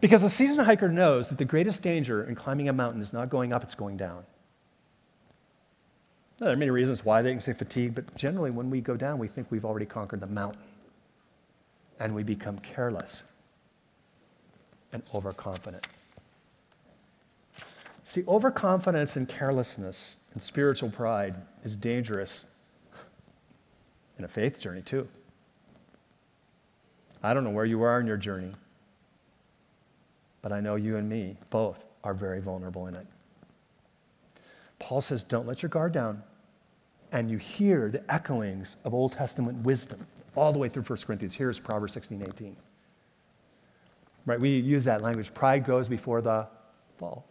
Because 0.00 0.22
a 0.22 0.30
seasoned 0.30 0.66
hiker 0.66 0.88
knows 0.88 1.28
that 1.28 1.38
the 1.38 1.44
greatest 1.44 1.82
danger 1.82 2.24
in 2.24 2.34
climbing 2.34 2.68
a 2.68 2.72
mountain 2.72 3.02
is 3.02 3.12
not 3.12 3.30
going 3.30 3.52
up, 3.52 3.62
it's 3.64 3.74
going 3.74 3.96
down. 3.96 4.24
Now, 6.38 6.46
there 6.46 6.54
are 6.54 6.58
many 6.58 6.70
reasons 6.70 7.04
why 7.04 7.22
they 7.22 7.32
can 7.32 7.40
say 7.40 7.52
fatigue, 7.52 7.94
but 7.94 8.14
generally 8.16 8.50
when 8.50 8.70
we 8.70 8.80
go 8.80 8.96
down, 8.96 9.18
we 9.18 9.28
think 9.28 9.46
we've 9.50 9.64
already 9.64 9.86
conquered 9.86 10.20
the 10.20 10.26
mountain. 10.26 10.60
And 12.00 12.14
we 12.14 12.24
become 12.24 12.58
careless 12.58 13.22
and 14.92 15.02
overconfident. 15.14 15.86
See, 18.04 18.24
overconfidence 18.26 19.16
and 19.16 19.28
carelessness 19.28 20.16
and 20.34 20.42
spiritual 20.42 20.90
pride 20.90 21.36
is 21.64 21.76
dangerous 21.76 22.46
in 24.18 24.24
a 24.24 24.28
faith 24.28 24.58
journey, 24.58 24.82
too. 24.82 25.08
I 27.22 27.32
don't 27.32 27.44
know 27.44 27.50
where 27.50 27.64
you 27.64 27.82
are 27.82 28.00
in 28.00 28.06
your 28.06 28.16
journey, 28.16 28.52
but 30.42 30.52
I 30.52 30.60
know 30.60 30.74
you 30.74 30.96
and 30.96 31.08
me 31.08 31.36
both 31.50 31.84
are 32.02 32.14
very 32.14 32.40
vulnerable 32.40 32.88
in 32.88 32.96
it. 32.96 33.06
Paul 34.80 35.00
says, 35.00 35.22
Don't 35.22 35.46
let 35.46 35.62
your 35.62 35.70
guard 35.70 35.92
down. 35.92 36.22
And 37.12 37.30
you 37.30 37.36
hear 37.36 37.90
the 37.90 38.00
echoings 38.12 38.76
of 38.84 38.94
Old 38.94 39.12
Testament 39.12 39.58
wisdom 39.64 40.06
all 40.34 40.52
the 40.52 40.58
way 40.58 40.68
through 40.68 40.82
1 40.82 40.98
Corinthians. 41.06 41.34
Here's 41.34 41.60
Proverbs 41.60 41.92
16 41.92 42.22
18. 42.22 42.56
Right? 44.24 44.40
We 44.40 44.50
use 44.58 44.84
that 44.84 45.02
language. 45.02 45.32
Pride 45.34 45.64
goes 45.64 45.88
before 45.88 46.20
the 46.20 46.48
fall. 46.98 47.26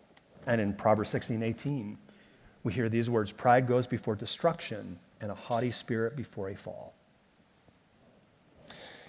And 0.47 0.59
in 0.59 0.73
Proverbs 0.73 1.09
16 1.09 1.43
18, 1.43 1.97
we 2.63 2.73
hear 2.73 2.89
these 2.89 3.09
words 3.09 3.31
Pride 3.31 3.67
goes 3.67 3.87
before 3.87 4.15
destruction, 4.15 4.97
and 5.21 5.31
a 5.31 5.35
haughty 5.35 5.71
spirit 5.71 6.15
before 6.15 6.49
a 6.49 6.55
fall. 6.55 6.93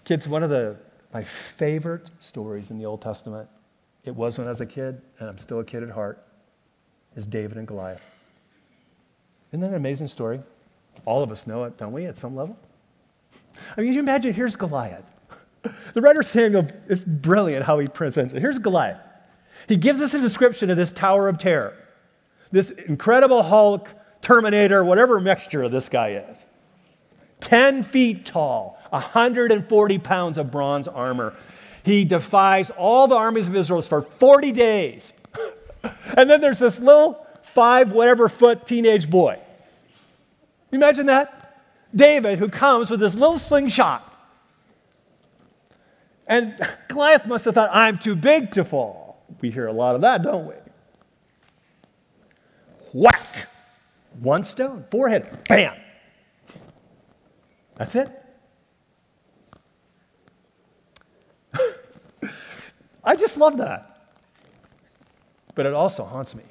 Kids, 0.04 0.28
one 0.28 0.42
of 0.42 0.50
the, 0.50 0.76
my 1.14 1.22
favorite 1.22 2.10
stories 2.20 2.70
in 2.70 2.78
the 2.78 2.84
Old 2.84 3.00
Testament, 3.00 3.48
it 4.04 4.14
was 4.14 4.38
when 4.38 4.46
I 4.46 4.50
was 4.50 4.60
a 4.60 4.66
kid, 4.66 5.00
and 5.18 5.28
I'm 5.28 5.38
still 5.38 5.60
a 5.60 5.64
kid 5.64 5.82
at 5.82 5.90
heart, 5.90 6.22
is 7.16 7.26
David 7.26 7.56
and 7.56 7.66
Goliath. 7.66 8.04
Isn't 9.50 9.60
that 9.60 9.68
an 9.68 9.74
amazing 9.74 10.08
story? 10.08 10.40
All 11.04 11.22
of 11.22 11.30
us 11.30 11.46
know 11.46 11.64
it, 11.64 11.78
don't 11.78 11.92
we, 11.92 12.06
at 12.06 12.18
some 12.18 12.34
level? 12.34 12.58
I 13.76 13.80
mean, 13.80 13.92
you 13.92 14.00
imagine 14.00 14.32
here's 14.32 14.56
Goliath. 14.56 15.04
The 15.94 16.00
writer 16.00 16.22
Samuel 16.22 16.66
is 16.88 17.04
brilliant 17.04 17.64
how 17.64 17.78
he 17.78 17.86
presents 17.86 18.34
it. 18.34 18.40
Here's 18.40 18.58
Goliath. 18.58 18.98
He 19.68 19.76
gives 19.76 20.00
us 20.00 20.14
a 20.14 20.20
description 20.20 20.70
of 20.70 20.76
this 20.76 20.92
Tower 20.92 21.28
of 21.28 21.38
Terror, 21.38 21.76
this 22.50 22.70
incredible 22.70 23.42
Hulk, 23.42 23.88
Terminator, 24.20 24.84
whatever 24.84 25.20
mixture 25.20 25.68
this 25.68 25.88
guy 25.88 26.12
is. 26.30 26.46
10 27.40 27.82
feet 27.82 28.24
tall, 28.24 28.78
140 28.90 29.98
pounds 29.98 30.38
of 30.38 30.50
bronze 30.50 30.86
armor. 30.86 31.34
He 31.84 32.04
defies 32.04 32.70
all 32.70 33.08
the 33.08 33.16
armies 33.16 33.48
of 33.48 33.56
Israel 33.56 33.82
for 33.82 34.02
40 34.02 34.52
days. 34.52 35.12
and 36.16 36.30
then 36.30 36.40
there's 36.40 36.60
this 36.60 36.78
little 36.78 37.26
five, 37.42 37.92
whatever 37.92 38.28
foot 38.28 38.64
teenage 38.66 39.10
boy. 39.10 39.38
You 40.70 40.76
imagine 40.76 41.06
that? 41.06 41.60
David, 41.94 42.38
who 42.38 42.48
comes 42.48 42.90
with 42.90 43.00
this 43.00 43.14
little 43.14 43.38
slingshot. 43.38 44.08
And 46.26 46.54
Goliath 46.88 47.26
must 47.26 47.44
have 47.44 47.54
thought, 47.54 47.70
I'm 47.72 47.98
too 47.98 48.14
big 48.14 48.52
to 48.52 48.64
fall. 48.64 49.01
We 49.40 49.50
hear 49.50 49.66
a 49.66 49.72
lot 49.72 49.94
of 49.94 50.00
that, 50.02 50.22
don't 50.22 50.46
we? 50.46 50.54
Whack! 52.92 53.48
One 54.20 54.44
stone, 54.44 54.84
forehead, 54.90 55.44
bam! 55.48 55.74
That's 57.76 57.94
it. 57.94 58.10
I 63.04 63.16
just 63.16 63.38
love 63.38 63.56
that. 63.56 63.88
But 65.54 65.66
it 65.66 65.74
also 65.74 66.04
haunts 66.04 66.34
me. 66.34 66.44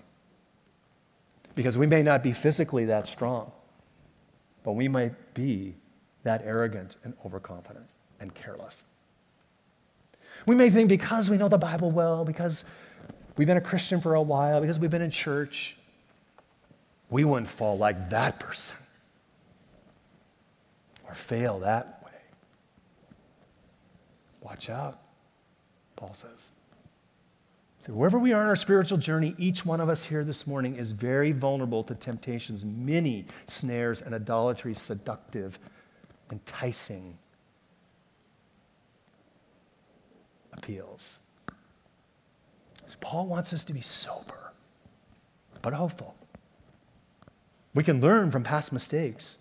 Because 1.56 1.78
we 1.78 1.86
may 1.86 2.02
not 2.02 2.24
be 2.24 2.34
physically 2.34 2.86
that 2.86 3.08
strong, 3.08 3.52
but 4.64 4.74
we 4.74 4.88
might 4.88 5.34
be 5.34 5.76
that 6.24 6.42
arrogant 6.46 6.98
and 7.04 7.14
overconfident 7.26 7.86
and 8.20 8.34
careless. 8.34 8.84
We 10.46 10.56
may 10.56 10.70
think 10.70 10.90
because 10.90 11.30
we 11.30 11.38
know 11.38 11.48
the 11.48 11.58
Bible 11.58 11.92
well, 11.92 12.26
because 12.26 12.66
we've 13.38 13.48
been 13.48 13.58
a 13.58 13.62
Christian 13.62 14.02
for 14.02 14.16
a 14.16 14.22
while, 14.22 14.62
because 14.62 14.80
we've 14.80 14.90
been 14.90 15.02
in 15.02 15.12
church, 15.12 15.78
we 17.10 17.24
wouldn't 17.24 17.50
fall 17.50 17.78
like 17.78 18.10
that 18.10 18.40
person 18.40 18.78
or 21.08 21.14
fail 21.14 21.60
that 21.60 22.02
way. 22.04 22.12
Watch 24.42 24.70
out, 24.70 25.00
Paul 25.96 26.14
says. 26.14 26.52
So, 27.82 27.94
wherever 27.94 28.20
we 28.20 28.32
are 28.32 28.44
in 28.44 28.48
our 28.48 28.56
spiritual 28.56 29.00
journey, 29.00 29.34
each 29.40 29.66
one 29.66 29.82
of 29.82 29.90
us 29.90 30.04
here 30.04 30.24
this 30.24 30.46
morning 30.46 30.76
is 30.76 30.92
very 30.92 31.32
vulnerable 31.32 31.84
to 31.86 31.96
temptations, 31.96 32.64
many 32.64 33.26
snares 33.48 34.04
and 34.04 34.14
idolatry, 34.14 34.76
seductive, 34.76 35.58
enticing 36.32 37.18
appeals. 40.54 41.20
So 42.86 42.96
Paul 43.00 43.28
wants 43.28 43.54
us 43.54 43.64
to 43.66 43.74
be 43.74 43.82
sober, 43.82 44.52
but 45.62 45.74
hopeful. 45.74 46.16
We 47.74 47.84
can 47.84 48.02
learn 48.02 48.32
from 48.32 48.44
past 48.44 48.74
mistakes, 48.74 49.38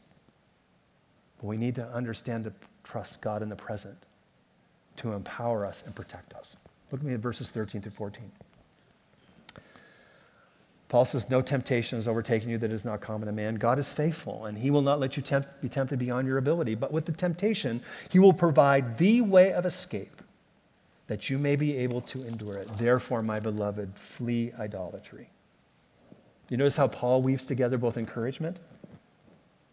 but 1.38 1.46
we 1.46 1.56
need 1.56 1.74
to 1.76 1.86
understand 1.88 2.44
to 2.44 2.52
trust 2.84 3.20
God 3.20 3.42
in 3.42 3.48
the 3.48 3.56
present 3.56 3.96
to 4.98 5.12
empower 5.12 5.66
us 5.66 5.84
and 5.84 5.94
protect 5.94 6.34
us. 6.34 6.56
Look 6.92 7.00
at 7.00 7.06
me 7.06 7.14
at 7.14 7.20
verses 7.20 7.50
13 7.50 7.80
through 7.80 7.92
14. 7.92 8.30
Paul 10.88 11.04
says, 11.04 11.30
No 11.30 11.40
temptation 11.40 11.98
has 11.98 12.08
overtaken 12.08 12.50
you 12.50 12.58
that 12.58 12.72
is 12.72 12.84
not 12.84 13.00
common 13.00 13.26
to 13.26 13.32
man. 13.32 13.54
God 13.54 13.78
is 13.78 13.92
faithful, 13.92 14.44
and 14.44 14.58
he 14.58 14.70
will 14.70 14.82
not 14.82 14.98
let 14.98 15.16
you 15.16 15.22
tempt, 15.22 15.62
be 15.62 15.68
tempted 15.68 15.98
beyond 15.98 16.26
your 16.26 16.36
ability. 16.36 16.74
But 16.74 16.92
with 16.92 17.06
the 17.06 17.12
temptation, 17.12 17.80
he 18.10 18.18
will 18.18 18.32
provide 18.32 18.98
the 18.98 19.20
way 19.22 19.52
of 19.52 19.64
escape 19.64 20.20
that 21.10 21.28
you 21.28 21.38
may 21.38 21.56
be 21.56 21.76
able 21.76 22.00
to 22.00 22.22
endure 22.22 22.54
it. 22.54 22.68
Therefore, 22.78 23.20
my 23.20 23.40
beloved, 23.40 23.98
flee 23.98 24.52
idolatry. 24.56 25.28
You 26.48 26.56
notice 26.56 26.76
how 26.76 26.86
Paul 26.86 27.20
weaves 27.20 27.44
together 27.44 27.76
both 27.78 27.96
encouragement 27.96 28.60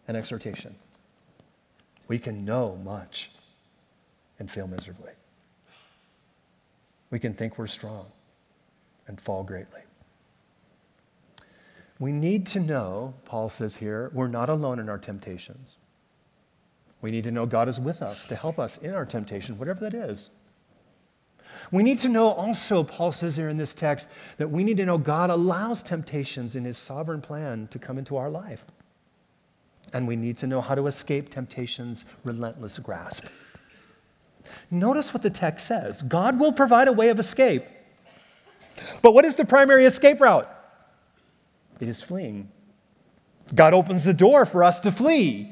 and 0.08 0.16
exhortation. 0.16 0.74
We 2.08 2.18
can 2.18 2.44
know 2.44 2.74
much 2.82 3.30
and 4.40 4.50
fail 4.50 4.66
miserably. 4.66 5.12
We 7.12 7.20
can 7.20 7.34
think 7.34 7.56
we're 7.56 7.68
strong 7.68 8.06
and 9.06 9.20
fall 9.20 9.44
greatly. 9.44 9.82
We 12.00 12.10
need 12.10 12.48
to 12.48 12.58
know, 12.58 13.14
Paul 13.26 13.48
says 13.48 13.76
here, 13.76 14.10
we're 14.12 14.26
not 14.26 14.48
alone 14.48 14.80
in 14.80 14.88
our 14.88 14.98
temptations. 14.98 15.76
We 17.00 17.10
need 17.10 17.22
to 17.22 17.30
know 17.30 17.46
God 17.46 17.68
is 17.68 17.78
with 17.78 18.02
us 18.02 18.26
to 18.26 18.34
help 18.34 18.58
us 18.58 18.76
in 18.78 18.92
our 18.92 19.06
temptation, 19.06 19.56
whatever 19.56 19.88
that 19.88 19.94
is. 19.94 20.30
We 21.70 21.82
need 21.82 21.98
to 22.00 22.08
know 22.08 22.28
also, 22.28 22.82
Paul 22.82 23.12
says 23.12 23.36
here 23.36 23.48
in 23.48 23.56
this 23.56 23.74
text, 23.74 24.10
that 24.38 24.50
we 24.50 24.64
need 24.64 24.78
to 24.78 24.86
know 24.86 24.98
God 24.98 25.30
allows 25.30 25.82
temptations 25.82 26.56
in 26.56 26.64
his 26.64 26.78
sovereign 26.78 27.20
plan 27.20 27.68
to 27.70 27.78
come 27.78 27.98
into 27.98 28.16
our 28.16 28.30
life. 28.30 28.64
And 29.92 30.06
we 30.06 30.16
need 30.16 30.38
to 30.38 30.46
know 30.46 30.60
how 30.60 30.74
to 30.74 30.86
escape 30.86 31.30
temptation's 31.30 32.04
relentless 32.24 32.78
grasp. 32.78 33.26
Notice 34.70 35.12
what 35.12 35.22
the 35.22 35.30
text 35.30 35.66
says 35.66 36.02
God 36.02 36.38
will 36.38 36.52
provide 36.52 36.88
a 36.88 36.92
way 36.92 37.08
of 37.08 37.18
escape. 37.18 37.64
But 39.02 39.12
what 39.12 39.24
is 39.24 39.36
the 39.36 39.44
primary 39.44 39.84
escape 39.84 40.20
route? 40.20 40.48
It 41.80 41.88
is 41.88 42.02
fleeing. 42.02 42.50
God 43.54 43.72
opens 43.72 44.04
the 44.04 44.14
door 44.14 44.44
for 44.44 44.62
us 44.62 44.80
to 44.80 44.92
flee, 44.92 45.50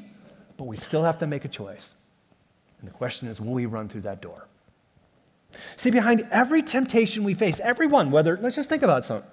but 0.55 0.65
we 0.65 0.77
still 0.77 1.03
have 1.03 1.19
to 1.19 1.27
make 1.27 1.45
a 1.45 1.47
choice. 1.47 1.95
And 2.79 2.87
the 2.87 2.93
question 2.93 3.27
is 3.27 3.41
will 3.41 3.53
we 3.53 3.65
run 3.65 3.89
through 3.89 4.01
that 4.01 4.21
door? 4.21 4.47
See, 5.75 5.91
behind 5.91 6.27
every 6.31 6.61
temptation 6.61 7.23
we 7.23 7.33
face, 7.33 7.59
everyone, 7.59 8.11
whether, 8.11 8.37
let's 8.41 8.55
just 8.55 8.69
think 8.69 8.83
about 8.83 9.05
some 9.05 9.23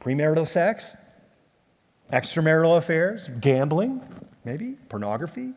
premarital 0.00 0.46
sex, 0.46 0.96
extramarital 2.12 2.76
affairs, 2.76 3.28
gambling, 3.40 4.00
maybe 4.44 4.76
pornography, 4.88 5.52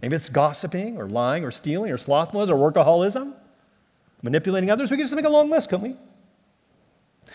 maybe 0.00 0.16
it's 0.16 0.28
gossiping 0.28 0.96
or 0.98 1.08
lying 1.08 1.44
or 1.44 1.50
stealing 1.50 1.92
or 1.92 1.98
slothfulness 1.98 2.50
or 2.50 2.72
workaholism, 2.72 3.34
manipulating 4.22 4.70
others. 4.70 4.90
We 4.90 4.96
can 4.96 5.04
just 5.04 5.14
make 5.14 5.24
a 5.24 5.30
long 5.30 5.50
list, 5.50 5.68
couldn't 5.68 5.90
we? 5.90 5.96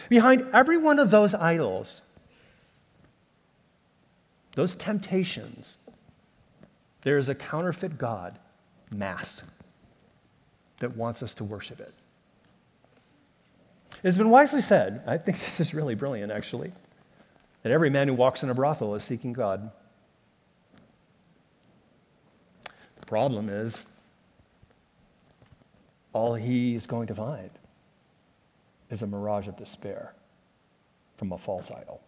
Behind 0.09 0.45
every 0.53 0.77
one 0.77 0.99
of 0.99 1.11
those 1.11 1.33
idols, 1.33 2.01
those 4.55 4.75
temptations, 4.75 5.77
there 7.01 7.17
is 7.17 7.29
a 7.29 7.35
counterfeit 7.35 7.97
God 7.97 8.37
masked 8.89 9.43
that 10.79 10.95
wants 10.95 11.23
us 11.23 11.33
to 11.35 11.43
worship 11.43 11.79
it. 11.79 11.93
It 13.91 14.03
has 14.03 14.17
been 14.17 14.29
wisely 14.29 14.61
said, 14.61 15.03
I 15.07 15.17
think 15.17 15.39
this 15.43 15.59
is 15.59 15.73
really 15.73 15.95
brilliant 15.95 16.31
actually, 16.31 16.71
that 17.63 17.71
every 17.71 17.89
man 17.89 18.07
who 18.07 18.13
walks 18.13 18.43
in 18.43 18.49
a 18.49 18.53
brothel 18.53 18.95
is 18.95 19.03
seeking 19.03 19.33
God. 19.33 19.71
The 22.99 23.05
problem 23.05 23.49
is, 23.49 23.87
all 26.13 26.35
he 26.35 26.75
is 26.75 26.85
going 26.85 27.07
to 27.07 27.15
find 27.15 27.49
is 28.89 29.01
a 29.01 29.07
mirage 29.07 29.47
of 29.47 29.57
despair 29.57 30.13
from 31.17 31.31
a 31.31 31.37
false 31.37 31.69
idol. 31.69 32.01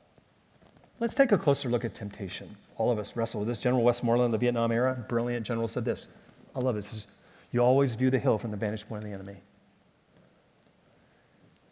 Let's 1.00 1.14
take 1.14 1.32
a 1.32 1.38
closer 1.38 1.70
look 1.70 1.86
at 1.86 1.96
temptation. 1.96 2.56
All 2.78 2.92
of 2.92 3.00
us 3.00 3.16
wrestle 3.16 3.42
with 3.42 3.50
this. 3.50 3.60
General 3.60 3.84
Westmoreland 3.84 4.28
in 4.28 4.32
the 4.32 4.38
Vietnam 4.38 4.72
era, 4.72 5.06
brilliant 5.08 5.46
general, 5.46 5.68
said 5.68 5.86
this. 5.86 6.08
I 6.56 6.60
love 6.60 6.76
this. 6.76 7.08
You 7.52 7.62
always 7.62 7.96
view 7.96 8.10
the 8.10 8.20
hill 8.20 8.38
from 8.38 8.52
the 8.52 8.58
vantage 8.58 8.88
point 8.88 9.04
of 9.04 9.10
the 9.10 9.16
enemy. 9.16 9.42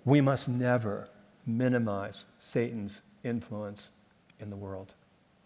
We 0.05 0.21
must 0.21 0.49
never 0.49 1.09
minimize 1.45 2.25
Satan's 2.39 3.01
influence 3.23 3.91
in 4.39 4.49
the 4.49 4.55
world, 4.55 4.95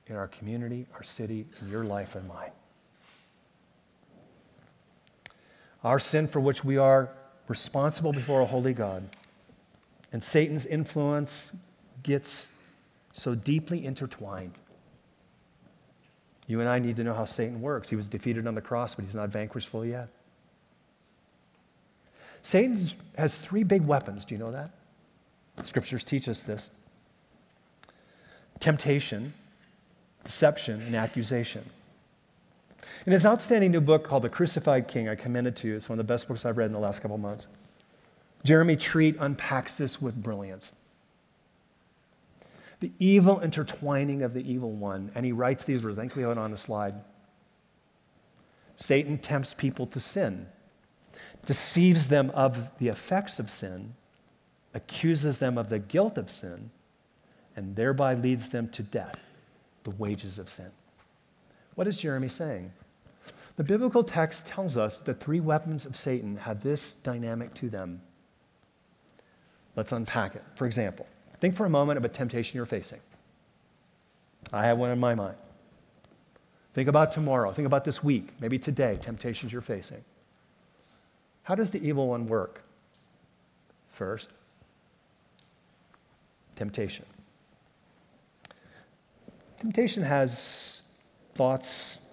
in 0.08 0.15
our 0.15 0.28
community, 0.28 0.86
our 0.94 1.04
city, 1.04 1.48
in 1.62 1.70
your 1.70 1.84
life 1.84 2.15
and 2.15 2.28
mine. 2.28 2.52
Our 5.84 6.00
sin 6.00 6.28
for 6.28 6.39
which 6.39 6.63
we 6.63 6.78
are 6.78 7.10
responsible 7.48 8.13
before 8.13 8.41
a 8.41 8.46
holy 8.46 8.74
God, 8.74 9.10
and 10.13 10.24
Satan's 10.24 10.65
influence 10.65 11.58
gets 12.04 12.58
so 13.13 13.36
deeply 13.36 13.86
intertwined. 13.86 14.54
You 16.48 16.60
and 16.60 16.70
I 16.70 16.80
need 16.80 16.98
to 16.98 17.04
know 17.04 17.13
how 17.13 17.26
Satan 17.26 17.62
works. 17.62 17.89
He 17.89 17.96
was 17.96 18.08
defeated 18.08 18.46
on 18.46 18.56
the 18.56 18.62
cross, 18.62 18.96
but 18.96 19.06
he's 19.06 19.15
not 19.15 19.30
vanquished 19.30 19.70
fully 19.70 19.91
yet. 19.91 20.10
Satan 22.41 22.91
has 23.17 23.38
three 23.38 23.63
big 23.63 23.84
weapons. 23.84 24.25
Do 24.25 24.36
you 24.36 24.39
know 24.39 24.51
that? 24.51 24.71
Scriptures 25.63 26.04
teach 26.04 26.27
us 26.27 26.41
this 26.41 26.69
temptation, 28.60 29.34
deception, 30.23 30.82
and 30.82 30.95
accusation. 30.95 31.63
In 33.06 33.12
his 33.12 33.25
outstanding 33.25 33.71
new 33.71 33.82
book 33.82 34.04
called 34.04 34.23
The 34.23 34.30
Crucified 34.30 34.88
King, 34.88 35.10
I 35.10 35.15
commend 35.15 35.47
it 35.47 35.56
to 35.58 35.67
you. 35.67 35.75
It's 35.75 35.89
one 35.89 35.99
of 35.99 36.06
the 36.06 36.12
best 36.12 36.27
books 36.27 36.45
I've 36.45 36.58
read 36.58 36.67
in 36.67 36.73
the 36.73 36.80
last 36.80 37.01
couple 37.01 37.17
months. 37.17 37.47
Jeremy 38.43 38.75
Treat 38.75 39.17
unpacks 39.19 39.75
this 39.75 40.01
with 40.01 40.21
brilliance. 40.21 40.73
The 42.80 42.91
evil 42.99 43.39
intertwining 43.39 44.21
of 44.21 44.34
the 44.34 44.51
evil 44.51 44.71
one. 44.71 45.12
And 45.15 45.25
he 45.25 45.32
writes 45.32 45.63
these 45.63 45.84
words. 45.84 45.97
I 45.97 46.01
think 46.01 46.15
we 46.15 46.23
have 46.23 46.32
it 46.32 46.38
on 46.38 46.51
the 46.51 46.58
slide. 46.58 46.95
Satan 48.75 49.17
tempts 49.17 49.54
people 49.54 49.86
to 49.88 49.99
sin 49.99 50.47
deceives 51.45 52.10
them 52.10 52.30
of 52.32 52.69
the 52.77 52.88
effects 52.88 53.39
of 53.39 53.49
sin, 53.49 53.93
accuses 54.73 55.39
them 55.39 55.58
of 55.58 55.69
the 55.69 55.80
guilt 55.80 56.17
of 56.17 56.30
sin, 56.30 56.71
and 57.56 57.75
thereby 57.75 58.13
leads 58.13 58.49
them 58.49 58.69
to 58.69 58.84
death, 58.84 59.19
the 59.84 59.89
wages 59.91 60.39
of 60.39 60.49
sin. 60.49 60.71
What 61.75 61.88
is 61.88 61.97
Jeremy 61.97 62.27
saying? 62.27 62.71
The 63.58 63.63
biblical 63.63 64.04
text 64.04 64.47
tells 64.47 64.77
us 64.77 64.99
that 64.99 65.19
three 65.19 65.39
weapons 65.39 65.86
of 65.86 65.97
Satan 65.97 66.38
have 66.38 66.63
this 66.63 66.93
dynamic 66.93 67.54
to 67.56 67.69
them. 67.69 68.01
Let's 69.75 69.91
unpack 69.91 70.36
it. 70.36 70.43
For 70.56 70.65
example, 70.65 71.08
think 71.39 71.56
for 71.56 71.65
a 71.65 71.69
moment 71.69 71.97
of 71.97 72.06
a 72.06 72.10
temptation 72.10 72.56
you're 72.56 72.65
facing. 72.65 72.99
I 74.54 74.65
have 74.65 74.77
one 74.77 74.91
in 74.91 74.99
my 74.99 75.15
mind. 75.15 75.36
Think 76.73 76.88
about 76.88 77.12
tomorrow. 77.12 77.51
Think 77.51 77.65
about 77.65 77.84
this 77.84 78.04
week, 78.04 78.30
maybe 78.39 78.58
today, 78.58 78.97
temptations 79.01 79.51
you're 79.51 79.62
facing. 79.62 80.04
How 81.43 81.56
does 81.56 81.69
the 81.69 81.86
evil 81.86 82.08
one 82.08 82.27
work? 82.27 82.63
First, 83.89 84.30
temptation. 86.56 87.06
Temptation 89.60 90.04
has 90.04 90.82
thoughts 91.36 92.06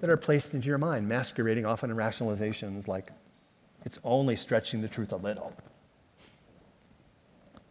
that 0.00 0.10
are 0.10 0.16
placed 0.16 0.54
into 0.54 0.68
your 0.68 0.78
mind, 0.78 1.08
masquerading 1.08 1.64
often 1.64 1.90
in 1.90 1.96
rationalizations 1.96 2.86
like, 2.86 3.10
it's 3.84 3.98
only 4.04 4.36
stretching 4.36 4.82
the 4.82 4.88
truth 4.88 5.12
a 5.12 5.16
little. 5.16 5.54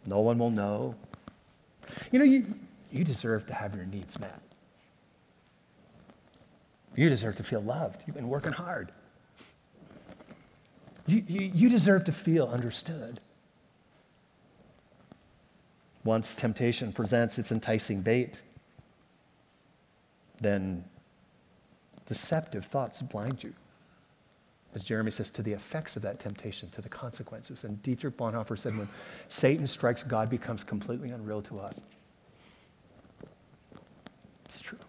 No 0.05 0.21
one 0.21 0.37
will 0.37 0.51
know. 0.51 0.95
You 2.11 2.19
know, 2.19 2.25
you, 2.25 2.45
you 2.91 3.03
deserve 3.03 3.45
to 3.47 3.53
have 3.53 3.75
your 3.75 3.85
needs 3.85 4.19
met. 4.19 4.39
You 6.95 7.09
deserve 7.09 7.35
to 7.37 7.43
feel 7.43 7.61
loved. 7.61 8.03
You've 8.07 8.15
been 8.15 8.29
working 8.29 8.53
hard. 8.53 8.91
You, 11.07 11.23
you, 11.27 11.69
deserve 11.69 12.05
to 12.05 12.11
feel 12.11 12.47
understood. 12.47 13.19
Once 16.03 16.33
temptation 16.33 16.91
presents 16.91 17.37
its 17.37 17.51
enticing 17.51 18.01
bait, 18.01 18.39
then 20.41 20.83
deceptive 22.07 22.65
thoughts 22.65 23.01
blind 23.01 23.43
you. 23.43 23.53
As 24.73 24.83
Jeremy 24.83 25.11
says, 25.11 25.29
to 25.31 25.41
the 25.41 25.53
effects 25.53 25.95
of 25.95 26.01
that 26.01 26.19
temptation, 26.19 26.69
to 26.71 26.81
the 26.81 26.89
consequences. 26.89 27.63
And 27.63 27.81
Dietrich 27.81 28.17
Bonhoeffer 28.17 28.57
said, 28.57 28.77
when 28.77 28.89
Satan 29.29 29.67
strikes, 29.67 30.03
God 30.03 30.29
becomes 30.29 30.63
completely 30.63 31.11
unreal 31.11 31.41
to 31.43 31.59
us. 31.59 31.79
It's 34.45 34.59
true. 34.59 34.79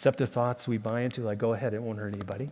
Deceptive 0.00 0.30
thoughts 0.30 0.66
we 0.66 0.78
buy 0.78 1.02
into, 1.02 1.20
like, 1.20 1.36
go 1.36 1.52
ahead, 1.52 1.74
it 1.74 1.82
won't 1.82 1.98
hurt 1.98 2.14
anybody. 2.14 2.48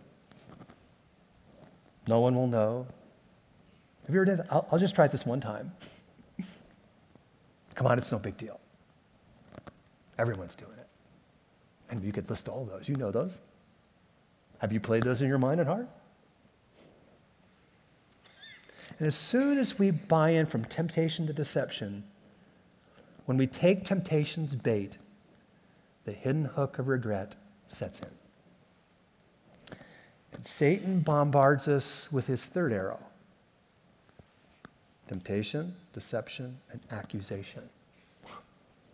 No 2.07 2.19
one 2.19 2.35
will 2.35 2.45
know. 2.45 2.85
Have 4.05 4.13
you 4.13 4.21
ever 4.21 4.25
done 4.25 4.37
that? 4.37 4.45
I'll, 4.51 4.67
I'll 4.71 4.77
just 4.77 4.93
try 4.93 5.05
it 5.05 5.11
this 5.11 5.25
one 5.25 5.41
time. 5.41 5.71
Come 7.73 7.87
on, 7.87 7.97
it's 7.97 8.11
no 8.11 8.19
big 8.19 8.37
deal. 8.37 8.59
Everyone's 10.19 10.53
doing 10.53 10.77
it. 10.77 10.85
And 11.89 12.03
you 12.03 12.11
could 12.11 12.29
list 12.29 12.47
all 12.47 12.65
those. 12.65 12.87
You 12.87 12.95
know 12.97 13.09
those. 13.09 13.39
Have 14.59 14.71
you 14.71 14.79
played 14.79 15.01
those 15.01 15.23
in 15.23 15.27
your 15.27 15.39
mind 15.39 15.59
and 15.59 15.67
heart? 15.67 15.89
And 18.99 19.07
as 19.07 19.15
soon 19.15 19.57
as 19.57 19.79
we 19.79 19.89
buy 19.89 20.29
in 20.29 20.45
from 20.45 20.65
temptation 20.65 21.25
to 21.25 21.33
deception, 21.33 22.03
when 23.25 23.37
we 23.37 23.47
take 23.47 23.85
temptation's 23.85 24.53
bait, 24.53 24.99
the 26.05 26.11
hidden 26.11 26.45
hook 26.45 26.79
of 26.79 26.87
regret 26.87 27.35
sets 27.69 28.01
in. 28.01 28.09
And 30.33 30.45
Satan 30.45 30.99
bombards 30.99 31.67
us 31.67 32.11
with 32.11 32.27
his 32.27 32.45
third 32.45 32.73
arrow 32.73 32.99
temptation, 35.07 35.73
deception, 35.91 36.55
and 36.71 36.79
accusation. 36.91 37.63